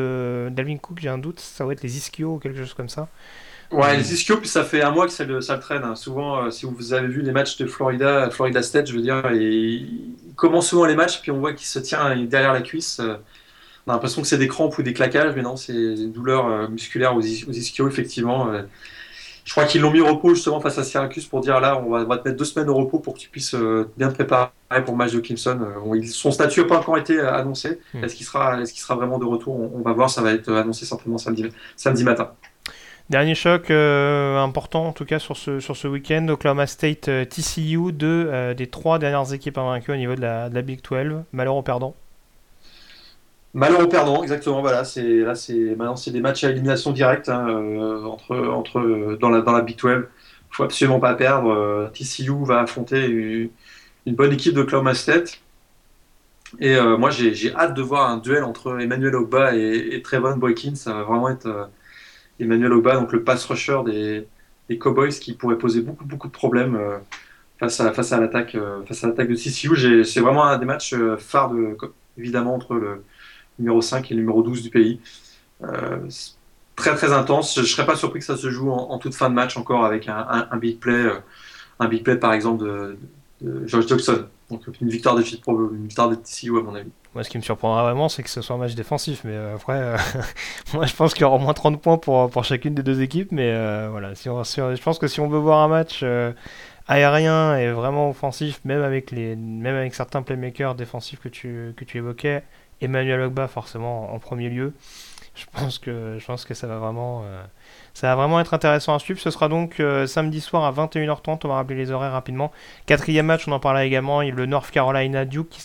[0.50, 3.08] Dalvin Cook, j'ai un doute, ça va être les ischios ou quelque chose comme ça.
[3.72, 5.84] Ouais, les ischios, puis ça fait un mois que ça le, ça le traîne.
[5.84, 5.96] Hein.
[5.96, 9.24] Souvent, euh, si vous avez vu les matchs de Florida, Florida State, je veux dire,
[9.32, 13.00] il commence souvent les matchs, puis on voit qu'il se tient derrière la cuisse.
[13.00, 13.16] Euh.
[13.88, 16.48] on a l'impression que c'est des crampes ou des claquages, mais non, c'est une douleur
[16.48, 18.52] euh, musculaire aux, ischios, effectivement.
[19.46, 21.90] Je crois qu'ils l'ont mis au repos justement face à Syracuse pour dire là, on
[21.90, 23.56] va, te mettre deux semaines au repos pour que tu puisses
[23.98, 24.52] bien te préparer
[24.86, 25.60] pour le match de Clemson.
[26.06, 27.80] son statut n'a pas encore été annoncé.
[27.94, 28.04] Hmm.
[28.04, 29.60] Est-ce qu'il sera, est qu'il sera vraiment de retour?
[29.60, 31.46] On, on, va voir, ça va être annoncé certainement samedi,
[31.76, 32.32] samedi matin.
[33.12, 37.26] Dernier choc euh, important en tout cas sur ce, sur ce week-end, Oklahoma State euh,
[37.26, 41.24] TCU, deux euh, des trois dernières équipes invaincues au niveau de la, de Big 12.
[41.34, 41.94] Malheur au perdant.
[43.54, 44.62] Malheur au perdant, exactement.
[44.62, 47.48] Voilà, c'est là, c'est maintenant c'est des matchs à élimination directe hein,
[48.06, 50.06] entre entre dans la dans la Big 12.
[50.50, 51.92] Faut absolument pas perdre.
[51.94, 55.42] TCU va affronter une, bonne équipe d'Oklahoma State.
[56.62, 60.76] Et moi, j'ai hâte de voir un duel entre Emmanuel Ogba et, et Trevon Boykin.
[60.76, 61.70] Ça va vraiment être
[62.42, 64.28] Emmanuel Oba, donc le pass rusher des,
[64.78, 66.98] Cowboys, qui pourrait poser beaucoup, beaucoup de problèmes euh,
[67.60, 70.06] face à, l'attaque euh, face à l'attaque de TCU.
[70.06, 71.76] C'est vraiment un des matchs euh, phares, de,
[72.18, 73.04] évidemment, entre le
[73.60, 75.00] numéro 5 et le numéro 12 du pays.
[76.76, 77.56] très, très intense.
[77.56, 79.86] Je ne serais pas surpris que ça se joue en, toute fin de match encore
[79.86, 81.12] avec un, big play,
[81.80, 82.98] un big play par exemple de,
[83.42, 84.26] de George Jackson.
[84.52, 85.24] Donc une victoire de,
[85.74, 86.92] une victoire de TCU à mon avis.
[87.14, 89.22] Moi, ce qui me surprendra vraiment, c'est que ce soit un match défensif.
[89.26, 89.98] Mais euh, après, euh,
[90.74, 93.02] moi, je pense qu'il y aura au moins 30 points pour, pour chacune des deux
[93.02, 93.32] équipes.
[93.32, 96.04] Mais euh, voilà, si on, je pense que si on veut voir un match
[96.88, 101.84] aérien et vraiment offensif, même avec, les, même avec certains playmakers défensifs que tu, que
[101.84, 102.44] tu évoquais,
[102.82, 104.74] Emmanuel Ogba forcément en premier lieu,
[105.36, 107.24] je pense que, je pense que ça va vraiment...
[107.94, 109.20] Ça va vraiment être intéressant à suivre.
[109.20, 111.42] Ce sera donc samedi soir à 21h30.
[111.44, 112.52] On va rappeler les horaires rapidement.
[112.86, 114.22] Quatrième match, on en parlait également.
[114.22, 115.62] Le North Carolina Duke qui,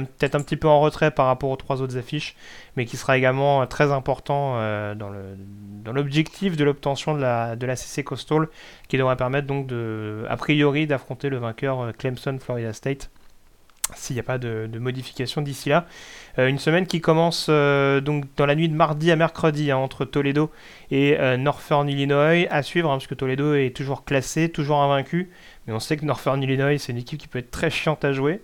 [0.00, 2.34] peut-être un petit peu en retrait par rapport aux trois autres affiches,
[2.76, 8.04] mais qui sera également euh, très important euh, dans l'objectif de l'obtention de la, CC
[8.04, 8.48] Coastal,
[8.88, 9.70] qui devrait permettre donc
[10.28, 13.10] a priori d'affronter le vainqueur euh, Clemson Florida State
[13.96, 15.86] s'il n'y a pas de, modification d'ici là.
[16.38, 20.50] une semaine qui commence donc dans la nuit de mardi à mercredi hein, entre Toledo
[20.90, 25.30] et Northern Illinois à suivre, hein, parce que Toledo est toujours classé, toujours invaincu,
[25.66, 28.12] mais on sait que Northern Illinois c'est une équipe qui peut être très chiante à
[28.12, 28.40] jouer.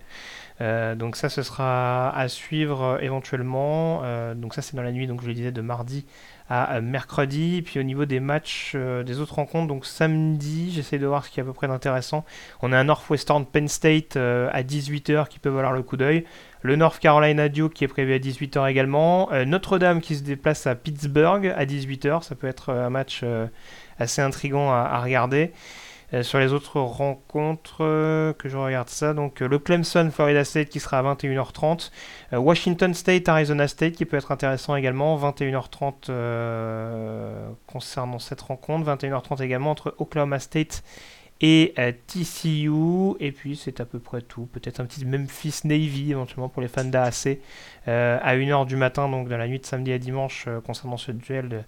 [0.61, 4.01] Euh, donc ça, ce sera à suivre euh, éventuellement.
[4.03, 6.05] Euh, donc ça, c'est dans la nuit, donc je le disais, de mardi
[6.49, 7.61] à mercredi.
[7.61, 11.39] Puis au niveau des matchs, des autres rencontres, donc samedi, j'essaie de voir ce qui
[11.39, 12.25] est à peu près d'intéressant.
[12.61, 16.25] On a un Northwestern Penn State à 18h qui peut valoir le coup d'œil.
[16.61, 19.29] Le North Carolina Duke qui est prévu à 18h également.
[19.45, 22.23] Notre-Dame qui se déplace à Pittsburgh à 18h.
[22.23, 23.23] Ça peut être un match
[23.99, 25.51] assez intrigant à regarder.
[26.13, 30.43] Euh, sur les autres rencontres, euh, que je regarde ça, donc euh, le Clemson Florida
[30.43, 31.91] State qui sera à 21h30,
[32.31, 36.11] Washington State Arizona State qui peut être intéressant également, 21h30
[37.67, 40.83] concernant cette rencontre, 21h30 également entre Oklahoma State
[41.41, 41.73] et
[42.07, 43.15] TCU.
[43.19, 44.45] Et puis c'est à peu près tout.
[44.51, 47.39] Peut-être un petit Memphis Navy éventuellement pour les fans d'AAC
[47.87, 51.49] à 1h du matin, donc dans la nuit de samedi à dimanche concernant ce duel
[51.49, 51.61] de,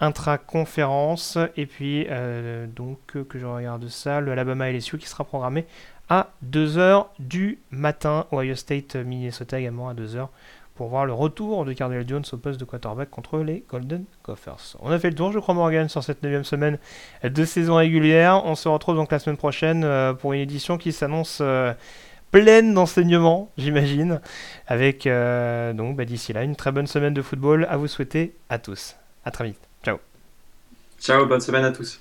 [0.00, 1.38] intra-conférence.
[1.56, 5.66] Et puis, euh, donc, que je regarde ça, le Alabama LSU qui sera programmé
[6.08, 8.26] à 2h du matin.
[8.32, 10.28] Ohio State, Minnesota également à 2h
[10.74, 14.76] pour voir le retour de Cardinal Jones au poste de quarterback contre les Golden Gophers.
[14.80, 16.78] On a fait le tour, je crois, Morgan, sur cette 9 semaine
[17.22, 18.42] de saison régulière.
[18.46, 21.74] On se retrouve donc la semaine prochaine euh, pour une édition qui s'annonce euh,
[22.30, 24.20] pleine d'enseignements, j'imagine.
[24.66, 28.58] Avec donc bah, d'ici là une très bonne semaine de football à vous souhaiter à
[28.58, 28.96] tous.
[29.24, 29.69] À très vite.
[31.00, 31.98] Ciao, bonne semaine à tous.